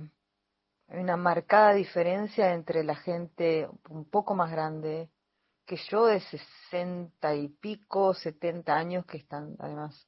[0.86, 5.10] hay una marcada diferencia entre la gente un poco más grande
[5.66, 10.06] que yo, de sesenta y pico, setenta años, que están además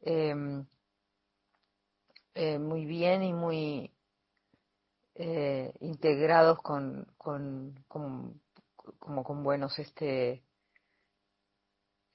[0.00, 0.64] em,
[2.34, 3.92] eh, muy bien y muy
[5.14, 8.40] eh, integrados con, con, con,
[8.98, 10.42] como con buenos este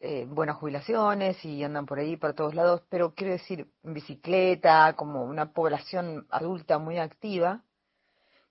[0.02, 4.94] eh, buenas jubilaciones y andan por ahí para todos lados, pero quiero decir en bicicleta,
[4.96, 7.64] como una población adulta muy activa,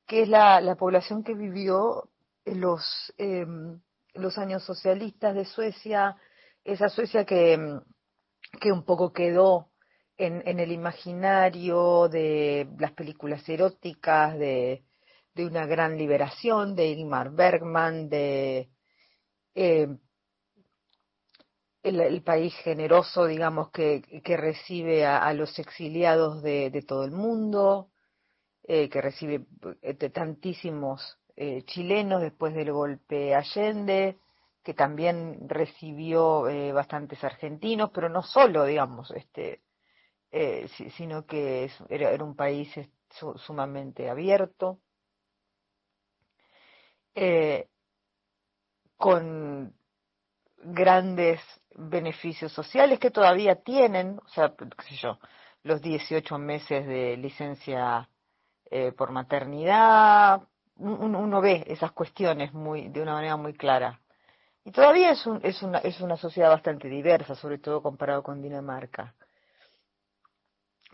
[0.06, 2.10] que es la, la población que vivió
[2.44, 3.80] los, em,
[4.14, 6.16] los años socialistas de Suecia,
[6.64, 7.80] esa Suecia que, em,
[8.60, 9.68] que un poco quedó
[10.18, 14.84] en, en el imaginario de las películas eróticas, de,
[15.34, 18.68] de una gran liberación, de Ingmar Bergman, de
[19.54, 19.88] eh,
[21.88, 27.90] el, país generoso, digamos, que, recibe a, los exiliados de, todo el mundo,
[28.64, 29.46] eh, que recibe
[29.82, 34.18] eh, tantísimos eh, chilenos después del golpe Allende,
[34.62, 36.42] que también recibió
[36.74, 39.62] bastantes argentinos, pero no solo, digamos, este,
[40.96, 42.68] sino que era, un país
[43.36, 44.80] sumamente abierto,
[48.98, 49.72] con
[50.62, 51.40] grandes
[51.74, 55.18] beneficios sociales que todavía tienen, o sea, qué sé yo,
[55.62, 58.08] los 18 meses de licencia
[58.70, 60.42] eh, por maternidad,
[60.76, 64.00] uno, ve esas cuestiones muy, de una manera muy clara.
[64.64, 68.42] Y todavía es, un, es, una, es una sociedad bastante diversa, sobre todo comparado con
[68.42, 69.14] Dinamarca.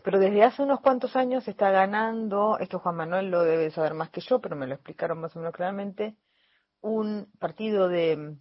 [0.03, 4.09] Pero desde hace unos cuantos años está ganando, esto Juan Manuel lo debe saber más
[4.09, 6.15] que yo, pero me lo explicaron más o menos claramente,
[6.81, 8.37] un partido de,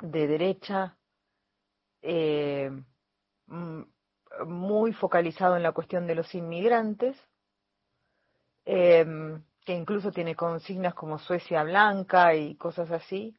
[0.00, 0.96] de derecha
[2.02, 2.70] eh,
[4.46, 7.16] muy focalizado en la cuestión de los inmigrantes,
[8.64, 9.06] eh,
[9.64, 13.36] que incluso tiene consignas como Suecia Blanca y cosas así.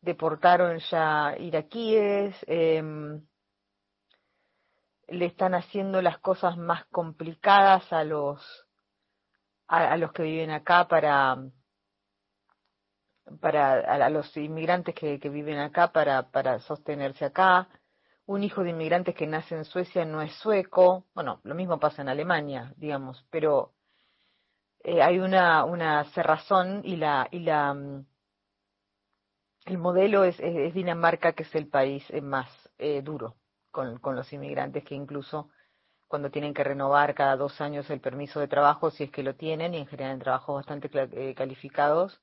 [0.00, 2.82] Deportaron ya iraquíes, eh,
[5.08, 8.66] le están haciendo las cosas más complicadas a los
[9.68, 11.36] a los que viven acá para
[13.40, 17.68] para a, los inmigrantes que, viven acá para, para sostenerse acá.
[18.26, 21.06] Un hijo de inmigrantes que nace en Suecia no es sueco.
[21.14, 23.72] Bueno, lo mismo pasa en Alemania, digamos, pero
[24.82, 27.76] eh, hay una, una cerrazón y la, y la,
[29.66, 30.38] el modelo es,
[30.74, 32.48] Dinamarca, que es el país más
[32.78, 33.36] eh, duro
[33.70, 35.50] con, con los inmigrantes, que incluso
[36.08, 39.34] cuando tienen que renovar cada dos años el permiso de trabajo, si es que lo
[39.34, 42.20] tienen, y en general en trabajos bastante eh, calificados,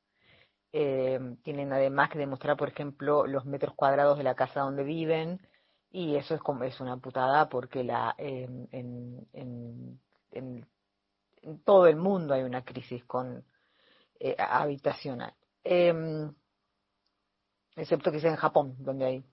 [0.74, 5.40] eh, tienen además que demostrar, por ejemplo, los metros cuadrados de la casa donde viven,
[5.92, 10.00] y eso es como es una putada porque la eh, en,
[11.64, 13.46] todo el mundo hay una crisis con
[14.20, 15.34] eh, habitacional,
[17.76, 19.24] excepto que sea en Japón, donde hay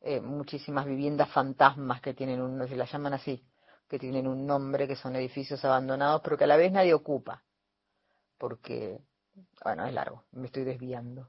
[0.00, 3.44] eh, muchísimas viviendas fantasmas que tienen un, se las llaman así,
[3.88, 7.44] que tienen un nombre, que son edificios abandonados, pero que a la vez nadie ocupa,
[8.36, 8.98] porque
[9.64, 11.28] bueno, es largo, me estoy desviando.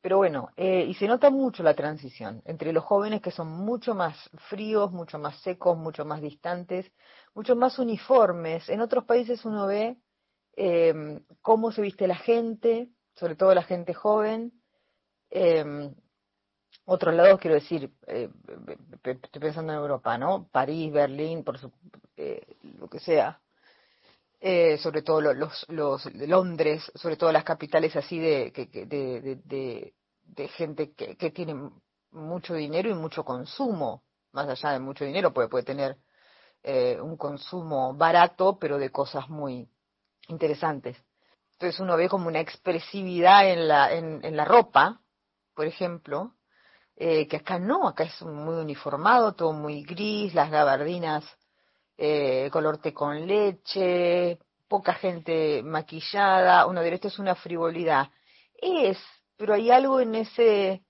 [0.00, 3.94] Pero bueno, eh, y se nota mucho la transición entre los jóvenes que son mucho
[3.94, 4.16] más
[4.48, 6.90] fríos, mucho más secos, mucho más distantes,
[7.34, 8.68] mucho más uniformes.
[8.68, 9.96] En otros países uno ve
[10.56, 14.52] eh, cómo se viste la gente, sobre todo la gente joven.
[15.30, 15.92] Eh,
[16.84, 18.28] otros lados, quiero decir, eh,
[19.04, 20.48] estoy pensando en Europa, ¿no?
[20.50, 21.70] París, Berlín, por su,
[22.16, 23.40] eh, lo que sea,
[24.44, 29.36] eh, sobre todo los, los, de Londres, sobre todo las capitales así de, de, de,
[29.44, 29.94] de,
[30.24, 31.70] de gente que, tiene
[32.10, 34.02] mucho dinero y mucho consumo,
[34.32, 35.96] más allá de mucho dinero, puede, tener
[36.64, 39.68] eh, un consumo barato, pero de cosas muy
[40.26, 40.96] interesantes.
[41.52, 45.02] Entonces uno ve como una expresividad en la, en, en la ropa,
[45.54, 46.34] por ejemplo,
[46.96, 51.24] eh, que acá no, acá es muy uniformado, todo muy gris, las gabardinas
[51.96, 54.38] eh, color té con leche,
[54.68, 58.08] poca gente maquillada, uno diría esto es una frivolidad.
[58.54, 58.98] Es,
[59.36, 60.84] pero hay algo en ese,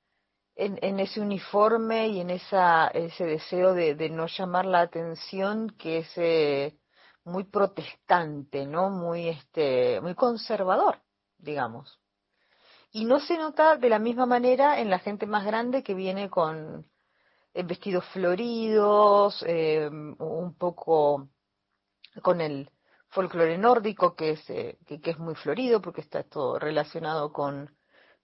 [0.54, 5.70] en, en ese uniforme y en esa, ese deseo de, de no llamar la atención
[5.78, 6.76] que es eh,
[7.24, 8.90] muy protestante, ¿no?
[8.90, 11.00] Muy, este, muy conservador,
[11.38, 11.98] digamos.
[12.92, 16.28] Y no se nota de la misma manera en la gente más grande que viene
[16.28, 16.86] con
[17.54, 21.28] vestidos floridos, eh, un poco
[22.22, 22.70] con el
[23.08, 27.70] folclore nórdico que es, eh, que, es muy florido porque está todo relacionado con,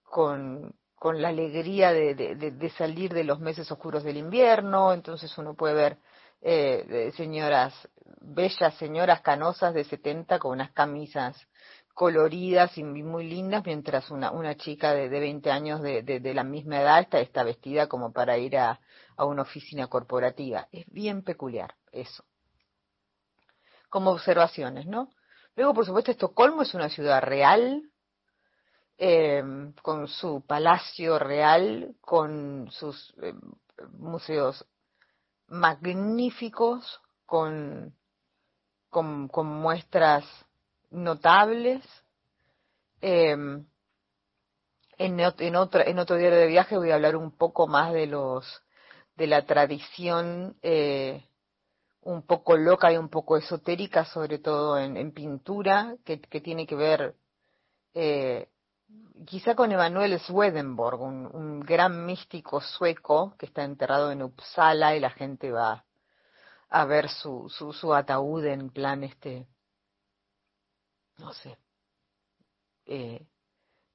[0.03, 5.55] con, con la alegría de, de, salir de los meses oscuros del invierno, entonces uno
[5.55, 5.99] puede ver
[6.41, 7.75] eh, señoras,
[8.21, 11.37] bellas señoras canosas de 70 con unas camisas
[11.93, 16.33] coloridas y muy lindas, mientras una, una chica de, de 20 años de, de, de
[16.33, 18.81] la misma edad está, está vestida como para ir a,
[19.19, 20.69] a una oficina corporativa.
[20.73, 22.25] Es bien peculiar eso.
[23.91, 25.11] Como observaciones, ¿no?
[25.57, 27.83] Luego, por supuesto, Estocolmo es una ciudad real,
[28.97, 29.43] eh,
[29.83, 33.35] con su palacio real, con sus eh,
[33.91, 34.65] museos
[35.49, 37.97] magníficos, con,
[38.89, 40.25] con, con muestras
[40.91, 41.85] notables.
[43.01, 43.67] Eh, en,
[45.21, 48.63] en, otro, en otro diario de viaje voy a hablar un poco más de los
[49.19, 51.25] de la tradición eh,
[52.03, 57.17] un poco loca y un poco esotérica, sobre todo en, pintura, que, tiene que ver
[57.95, 58.49] eh,
[59.27, 65.11] quizá con Emanuel Swedenborg, un, gran místico sueco que está enterrado en Uppsala y la
[65.11, 65.85] gente va
[66.71, 69.49] a ver su, su, su ataúd en plan este,
[71.17, 71.59] no sé,
[72.87, 73.27] eh,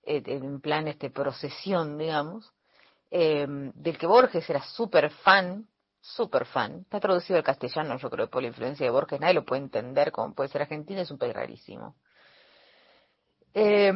[0.03, 2.52] en plan este procesión, digamos,
[3.15, 5.67] eh, del que Borges era súper fan,
[6.01, 6.79] súper fan.
[6.79, 9.19] Está traducido al castellano, yo creo, por la influencia de Borges.
[9.19, 11.95] Nadie lo puede entender como puede ser argentino, es un país rarísimo.
[13.53, 13.93] Eh,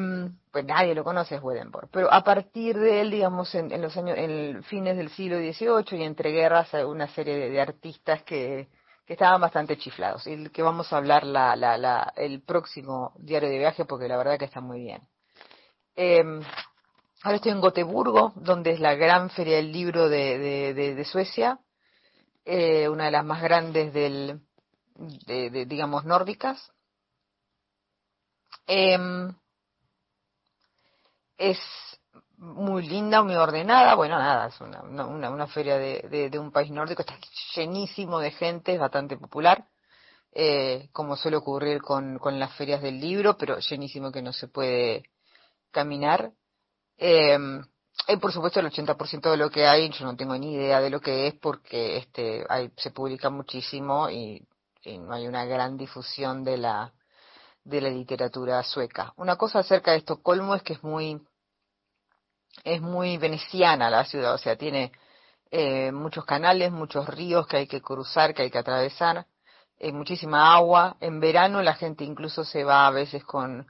[0.52, 1.89] pues nadie lo conoce, es Swedenborg.
[1.91, 5.99] Pero a partir de él, digamos, en, en los años, en fines del siglo XVIII
[5.99, 8.68] y entre guerras, una serie de, artistas que,
[9.03, 10.27] que estaban bastante chiflados.
[10.27, 14.07] Y el que vamos a hablar la, la, la, el próximo diario de viaje, porque
[14.07, 15.02] la verdad que está muy bien.
[15.95, 16.23] Eh,
[17.28, 21.60] ahora estoy en Gotemburgo, donde es la gran feria del libro de, Suecia,
[22.45, 24.40] eh, una de las más grandes del,
[24.95, 26.72] de, digamos, nórdicas.
[28.66, 29.36] Em,
[31.38, 31.60] es
[32.38, 33.95] muy linda, muy ordenada.
[33.95, 37.20] Bueno, nada, es una, una, feria de, un país nórdico, está
[37.56, 39.68] llenísimo de gente, es bastante popular,
[40.32, 45.04] eh, como suele ocurrir con las ferias del libro, pero llenísimo que no se puede
[45.72, 46.32] caminar.
[46.98, 47.38] Eh,
[48.07, 50.90] y por supuesto el 80% de lo que hay, yo no tengo ni idea de
[50.90, 54.48] lo que es porque este hay, se publica muchísimo y,
[54.84, 56.94] y no hay una gran difusión de la
[57.64, 59.14] de la literatura sueca.
[59.18, 61.22] Una cosa acerca de Estocolmo es que es muy
[62.64, 64.91] es muy veneciana la ciudad, o sea, tiene
[65.52, 69.28] eh, muchos canales, muchos ríos que hay que cruzar, que hay que atravesar,
[69.80, 70.98] eh, muchísima agua.
[71.02, 73.68] En verano la gente incluso se va a veces con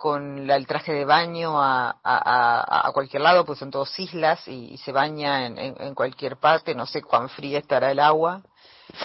[0.00, 4.48] con la- el traje de baño a, a, a, cualquier lado, pues son todos islas
[4.48, 8.42] y, se baña en, en, cualquier parte, no sé cuán fría estará el agua,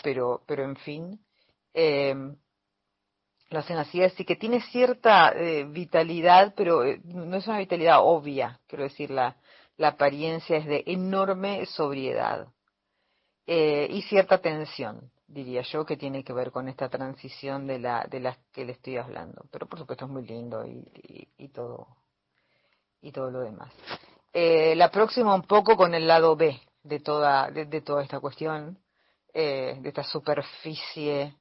[0.03, 1.19] pero, pero en fin,
[1.73, 2.15] eh,
[3.49, 8.61] lo hacen así que tiene cierta eh, vitalidad, pero eh, no es una vitalidad obvia,
[8.65, 9.35] quiero decir, la,
[9.76, 12.47] la apariencia es de enorme sobriedad
[13.47, 18.06] eh, y cierta tensión, diría yo, que tiene que ver con esta transición de la
[18.10, 19.45] de las que le estoy hablando.
[19.52, 21.88] Pero por supuesto es muy lindo y, y, todo
[23.02, 23.72] y todo lo demás.
[24.34, 28.80] Eh, la próxima un poco con el lado B de toda de toda esta cuestión,
[29.34, 31.35] eh, de esta superficie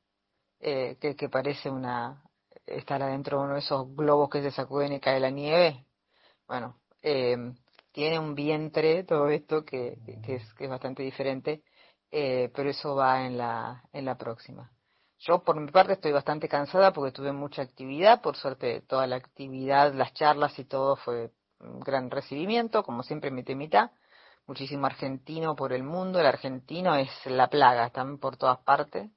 [0.60, 2.22] eh, que, que parece una
[2.66, 5.84] estar adentro de uno de esos globos que se sacuden y cae la nieve.
[6.46, 7.36] Bueno, eh,
[7.92, 11.62] tiene un vientre todo esto que, que, es, que es bastante diferente,
[12.16, 14.70] eh, pero eso va en la, en la próxima.
[15.18, 19.16] Yo por mi parte estoy bastante cansada porque tuve mucha actividad, por suerte toda la
[19.16, 23.90] actividad, las charlas y todo fue un gran recibimiento, como siempre mitad y mitad,
[24.46, 29.10] muchísimo argentino por el mundo, el argentino es la plaga, están por todas partes,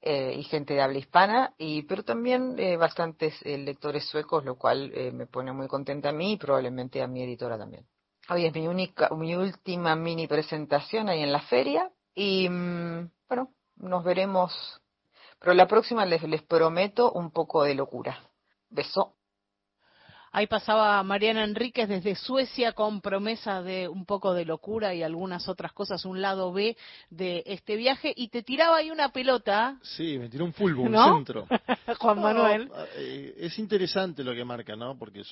[0.00, 4.56] eh, y gente de habla hispana, y pero también eh, bastantes eh, lectores suecos, lo
[4.56, 7.86] cual eh, me pone muy contenta a mí y probablemente a mi editora también.
[8.30, 14.04] Hoy es mi única, mi última mini presentación ahí en la feria, y bueno, nos
[14.04, 14.80] veremos,
[15.38, 18.18] pero la próxima les, les prometo un poco de locura.
[18.68, 19.16] Beso.
[20.34, 25.46] Ahí pasaba Mariana Enríquez desde Suecia con promesa de un poco de locura y algunas
[25.46, 26.74] otras cosas, un lado B
[27.10, 30.92] de este viaje, y te tiraba ahí una pelota, Sí, me tiró un fulbo, un
[30.92, 31.16] ¿No?
[31.16, 31.46] centro.
[31.98, 32.70] Juan Manuel.
[32.96, 34.98] eh, es interesante lo que marca, ¿no?
[34.98, 35.22] Porque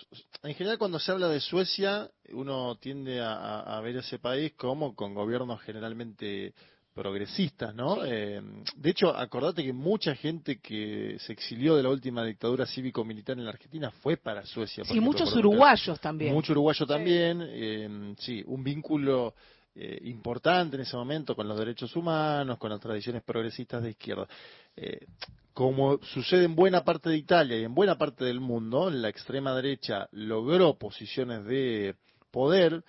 [0.43, 4.95] en general cuando se habla de Suecia, uno tiende a- a ver ese país como
[4.95, 6.53] con gobiernos generalmente
[7.01, 8.05] progresistas, ¿no?
[8.05, 8.43] Eh,
[8.77, 13.45] de hecho, acordate que mucha gente que se exilió de la última dictadura cívico-militar en
[13.45, 14.85] la Argentina fue para Suecia.
[14.85, 16.35] Sí, muchos uruguayos también.
[16.35, 19.33] Mucho uruguayo también, eh, sí, un vínculo
[19.75, 24.29] eh, importante en ese momento con los derechos humanos, con las tradiciones progresistas de izquierda.
[24.77, 25.07] Eh,
[25.55, 29.55] como sucede en buena parte de Italia y en buena parte del mundo, la extrema
[29.55, 31.95] derecha logró posiciones de
[32.31, 32.85] poder,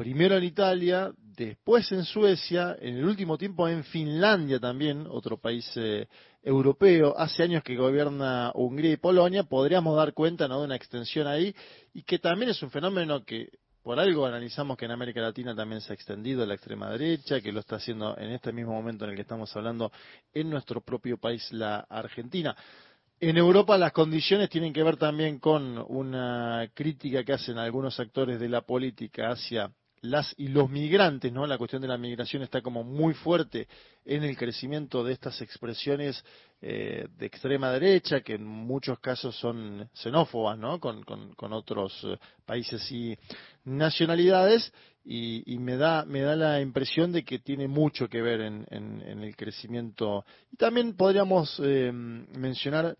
[0.00, 5.70] primero en Italia, después en Suecia, en el último tiempo en Finlandia también, otro país
[5.76, 6.08] eh,
[6.42, 10.60] europeo, hace años que gobierna Hungría y Polonia, podríamos dar cuenta ¿no?
[10.60, 11.54] de una extensión ahí
[11.92, 13.50] y que también es un fenómeno que
[13.82, 17.52] por algo analizamos que en América Latina también se ha extendido la extrema derecha, que
[17.52, 19.92] lo está haciendo en este mismo momento en el que estamos hablando
[20.32, 22.56] en nuestro propio país, la Argentina.
[23.20, 28.40] En Europa las condiciones tienen que ver también con una crítica que hacen algunos actores
[28.40, 29.70] de la política hacia
[30.02, 31.46] las y los migrantes, ¿no?
[31.46, 33.68] La cuestión de la migración está como muy fuerte
[34.04, 36.24] en el crecimiento de estas expresiones
[36.62, 40.80] eh, de extrema derecha, que en muchos casos son xenófobas, ¿no?
[40.80, 43.16] Con, con, otros eh, países y
[43.64, 44.72] nacionalidades,
[45.04, 49.22] y, me da me da la impresión de que tiene mucho que ver en, en,
[49.22, 50.24] el crecimiento.
[50.52, 52.96] Y también podríamos eh, mencionar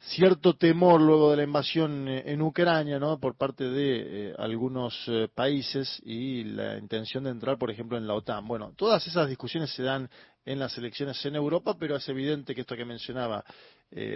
[0.00, 3.18] cierto temor luego de la invasión eh, en Ucrania, ¿no?
[3.18, 8.06] Por parte de eh, algunos eh, países y la intención de entrar, por ejemplo, en
[8.06, 8.46] la OTAN.
[8.46, 10.08] Bueno, todas esas discusiones se dan
[10.44, 13.44] en las elecciones en Europa, pero es evidente que esto que mencionaba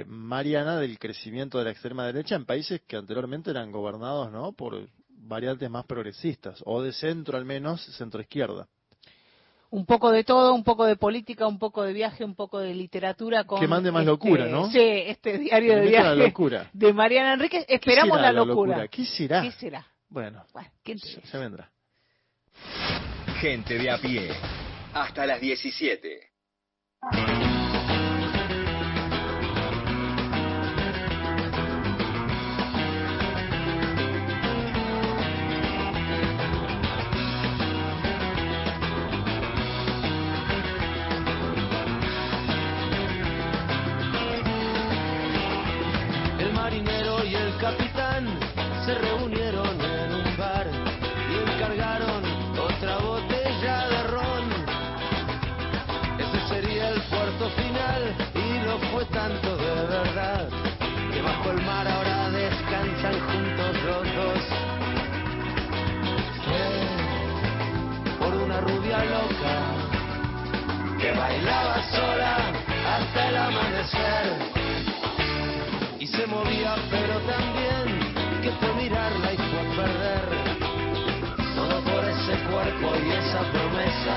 [0.06, 4.52] Mariana del crecimiento de la extrema derecha en países que anteriormente eran gobernados, ¿no?
[4.52, 8.68] Por variantes más progresistas o de centro al menos, centro izquierda
[9.74, 12.72] un poco de todo, un poco de política, un poco de viaje, un poco de
[12.72, 13.42] literatura.
[13.42, 14.70] Con que mande más este, locura, ¿no?
[14.70, 16.70] Sí, este diario de viaje locura.
[16.72, 17.64] de Mariana Enríquez.
[17.68, 18.86] Esperamos la, locura?
[18.86, 19.42] ¿Qué será?
[19.42, 19.84] ¿Qué será?
[20.08, 20.44] Bueno,
[21.24, 21.68] se vendrá.
[23.40, 24.30] Gente de a pie.
[24.92, 26.20] Hasta las 17.
[71.24, 72.36] Bailaba sola
[72.94, 74.24] hasta el amanecer
[75.98, 77.86] y se movía, pero también
[78.42, 80.24] que fue mirarla y fue perder.
[81.56, 84.16] Todo por ese cuerpo y esa promesa.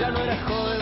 [0.00, 0.79] Ya no era joven,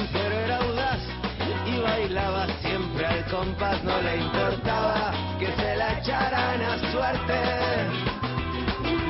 [3.31, 3.83] compás.
[3.85, 7.39] No le importaba que se la echaran a suerte.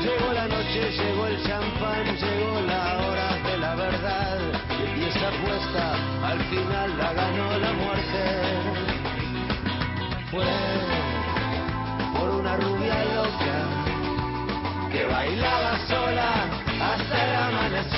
[0.00, 4.38] Llegó la noche, llegó el champán, llegó la hora de la verdad.
[4.96, 5.94] Y esa apuesta
[6.26, 8.24] al final la ganó la muerte.
[10.30, 10.44] Fue
[12.18, 13.56] por una rubia loca
[14.92, 16.30] que bailaba sola
[16.80, 17.97] hasta el amanecer.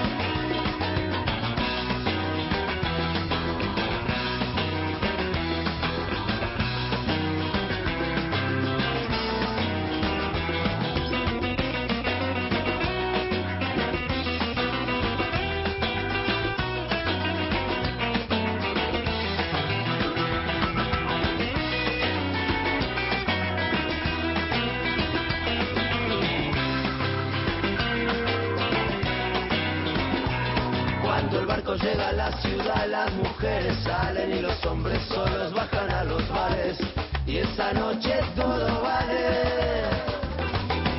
[31.81, 36.77] llega la ciudad, las mujeres salen y los hombres solos bajan a los bares.
[37.25, 39.83] Y esa noche todo vale.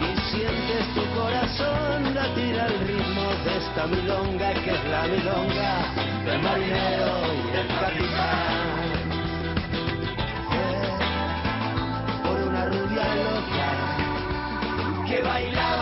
[0.01, 5.73] Y sientes tu corazón latir al ritmo de esta milonga que es la milonga
[6.25, 8.83] del marinero y del capitán.
[10.53, 10.89] Eh,
[12.25, 13.69] por una rubia loca
[15.07, 15.82] que bailaba.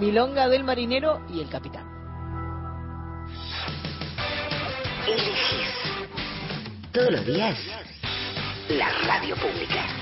[0.00, 1.86] Milonga del Marinero y el Capitán.
[5.06, 5.70] Elegís
[6.92, 7.56] Todos los días,
[8.68, 9.99] la radio pública.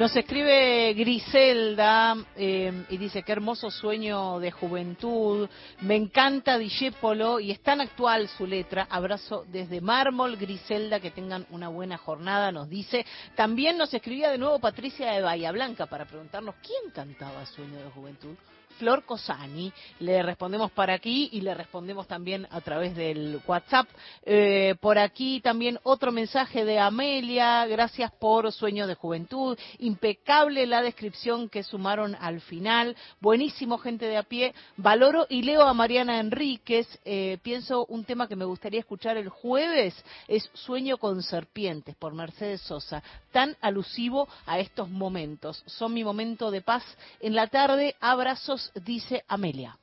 [0.00, 5.46] Nos escribe Griselda eh, y dice, qué hermoso sueño de juventud,
[5.82, 8.86] me encanta Dijépolo y es tan actual su letra.
[8.88, 13.04] Abrazo desde mármol, Griselda, que tengan una buena jornada, nos dice.
[13.36, 17.90] También nos escribía de nuevo Patricia de Bahía Blanca para preguntarnos quién cantaba Sueño de
[17.90, 18.36] Juventud.
[18.80, 19.70] Flor Cosani.
[19.98, 23.86] Le respondemos para aquí y le respondemos también a través del WhatsApp.
[24.24, 27.66] Eh, por aquí también otro mensaje de Amelia.
[27.66, 29.58] Gracias por Sueño de Juventud.
[29.80, 32.96] Impecable la descripción que sumaron al final.
[33.20, 34.54] Buenísimo, gente de a pie.
[34.78, 36.88] Valoro y leo a Mariana Enríquez.
[37.04, 39.94] Eh, pienso un tema que me gustaría escuchar el jueves
[40.26, 43.02] es Sueño con Serpientes por Mercedes Sosa.
[43.30, 45.62] Tan alusivo a estos momentos.
[45.66, 46.82] Son mi momento de paz
[47.20, 47.94] en la tarde.
[48.00, 49.76] Abrazos dice Amelia.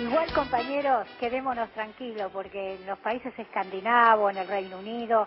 [0.00, 5.26] Igual compañeros, quedémonos tranquilos porque en los países escandinavos, en el Reino Unido,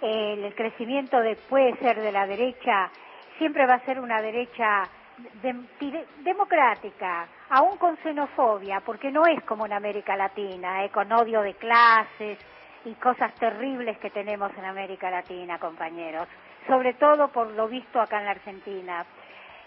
[0.00, 2.90] el crecimiento de, puede ser de la derecha,
[3.38, 4.88] siempre va a ser una derecha
[5.42, 11.10] de- de- democrática, aún con xenofobia, porque no es como en América Latina, eh, con
[11.12, 12.38] odio de clases
[12.84, 16.26] y cosas terribles que tenemos en América Latina, compañeros,
[16.66, 19.04] sobre todo por lo visto acá en la Argentina.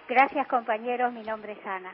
[0.07, 1.93] Gracias compañeros, mi nombre es Ana.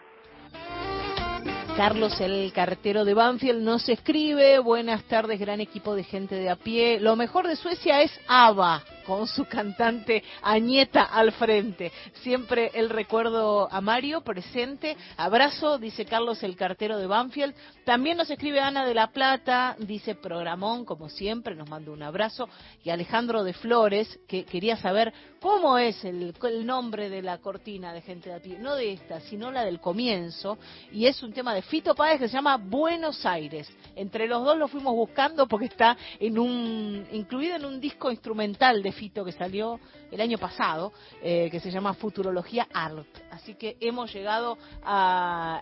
[1.77, 4.59] Carlos, el cartero de Banfield, nos escribe.
[4.59, 6.99] Buenas tardes, gran equipo de gente de a pie.
[6.99, 11.91] Lo mejor de Suecia es ABBA, con su cantante Añeta al frente.
[12.21, 14.95] Siempre el recuerdo a Mario presente.
[15.17, 17.53] Abrazo, dice Carlos, el cartero de Banfield.
[17.83, 22.47] También nos escribe Ana de la Plata, dice programón, como siempre, nos manda un abrazo.
[22.85, 26.33] Y Alejandro de Flores, que quería saber cómo es el,
[26.65, 28.59] nombre de la cortina de gente de a pie.
[28.59, 30.57] No de esta, sino la del comienzo.
[30.91, 33.67] Y es un tema de Fito Páez que se llama Buenos Aires.
[33.95, 38.81] Entre los dos lo fuimos buscando porque está en un incluido en un disco instrumental
[38.81, 39.79] de Fito que salió
[40.11, 43.07] el año pasado, eh, que se llama Futurología Art.
[43.31, 45.61] Así que hemos llegado a,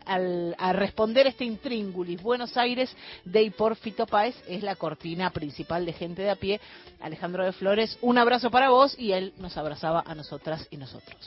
[0.74, 2.22] responder este intríngulis.
[2.22, 2.94] Buenos Aires
[3.24, 6.60] de y por Fito Páez es la cortina principal de gente de a pie.
[7.00, 11.18] Alejandro de Flores, un abrazo para vos y él nos abrazaba a nosotras y nosotros.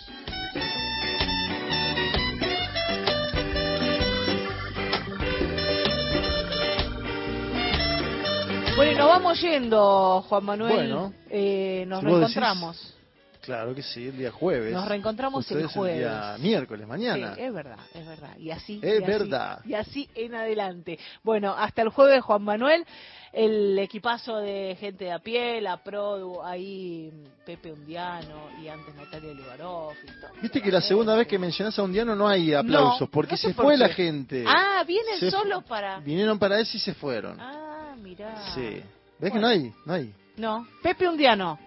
[8.83, 10.75] Bueno, y nos vamos yendo, Juan Manuel.
[10.75, 12.95] Bueno, Eh, nos si vos decís, reencontramos.
[13.43, 14.73] Claro que sí, el día jueves.
[14.73, 15.99] Nos reencontramos el jueves.
[15.99, 17.35] día miércoles, mañana.
[17.35, 18.37] Sí, es verdad, es verdad.
[18.39, 18.79] Y así.
[18.83, 19.61] Es y así, verdad.
[19.65, 20.99] Y así en adelante.
[21.25, 22.85] Bueno, hasta el jueves, Juan Manuel.
[23.33, 27.11] El equipazo de gente de a pie, la Produ, ahí
[27.47, 29.93] Pepe Undiano y antes Natalia y todo.
[30.43, 33.33] Viste que la segunda vez que mencionás a un diano no hay aplausos, No, porque
[33.33, 33.79] no sé se por fue qué.
[33.79, 34.45] la gente.
[34.47, 35.99] Ah, vienen Se solo para.
[36.01, 37.41] Vinieron para eso y se fueron.
[37.41, 37.72] Ah,
[38.03, 38.53] mirá.
[38.55, 38.83] Sí.
[39.19, 39.73] ¿Ves que no hay?
[39.87, 40.15] No hay.
[40.37, 41.59] No, Pepe Undiano.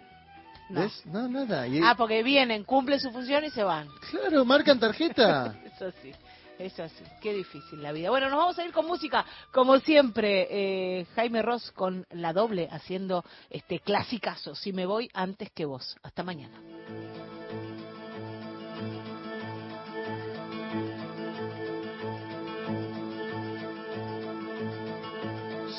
[0.69, 0.81] No.
[0.81, 1.05] ¿Ves?
[1.05, 1.67] No, nada.
[1.67, 3.87] Y- Ah, porque vienen, cumplen su función y se van.
[4.09, 5.55] Claro, marcan tarjeta.
[5.75, 6.11] Eso sí,
[6.57, 7.03] eso sí.
[7.21, 8.09] Qué difícil la vida.
[8.09, 10.47] Bueno, nos vamos a ir con música, como siempre.
[10.49, 14.55] eh, Jaime Ross con la doble haciendo este clasicazo.
[14.55, 15.95] Si me voy antes que vos.
[16.01, 16.57] Hasta mañana.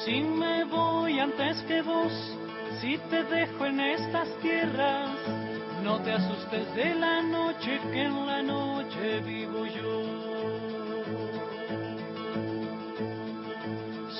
[0.07, 2.13] Si me voy antes que vos,
[2.81, 5.11] si te dejo en estas tierras,
[5.83, 10.03] no te asustes de la noche que en la noche vivo yo.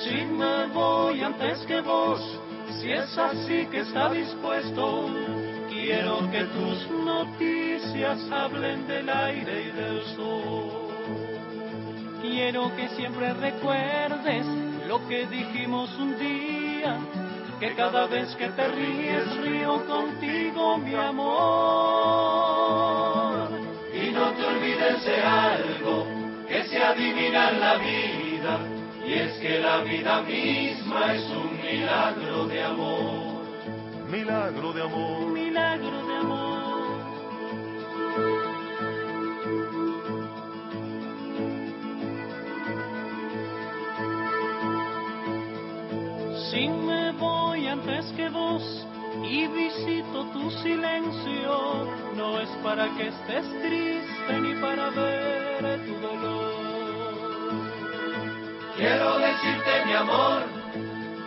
[0.03, 2.19] Si me voy antes que vos,
[2.81, 5.09] si es así que está dispuesto,
[5.69, 10.91] quiero que tus noticias hablen del aire y del sol.
[12.21, 16.97] Quiero que siempre recuerdes lo que dijimos un día,
[17.59, 21.27] que cada vez que te ríes río contigo, mi amor.
[23.93, 26.05] Y no te olvides de algo
[26.47, 28.59] que se adivina en la vida,
[29.05, 33.43] y es que la vida misma es un milagro de amor.
[34.09, 35.25] Milagro de amor.
[35.27, 36.16] Milagro de amor.
[46.57, 48.63] Si me voy antes que vos
[49.23, 51.85] y visito tu silencio,
[52.15, 57.61] no es para que estés triste ni para ver tu dolor.
[58.75, 60.41] Quiero decirte mi amor,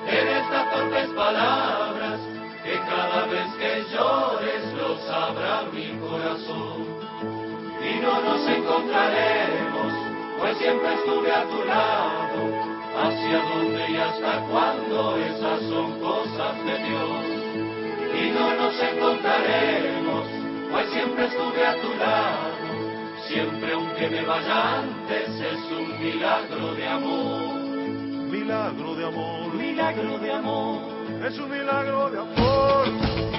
[0.09, 2.21] en estas torpes palabras,
[2.65, 6.87] que cada vez que llores lo sabrá mi corazón.
[7.89, 9.93] Y no nos encontraremos
[10.41, 12.80] pues siempre estuve a tu lado.
[13.03, 17.41] Hacia dónde y hasta cuándo, esas son cosas de Dios.
[18.13, 20.25] Y no nos encontraremos,
[20.71, 22.51] pues siempre estuve a tu lado.
[23.29, 27.61] Siempre aunque me vaya antes, es un milagro de amor.
[28.31, 30.81] Milagro de amor, Milagro de amor.
[31.27, 33.30] es un milagro de amor.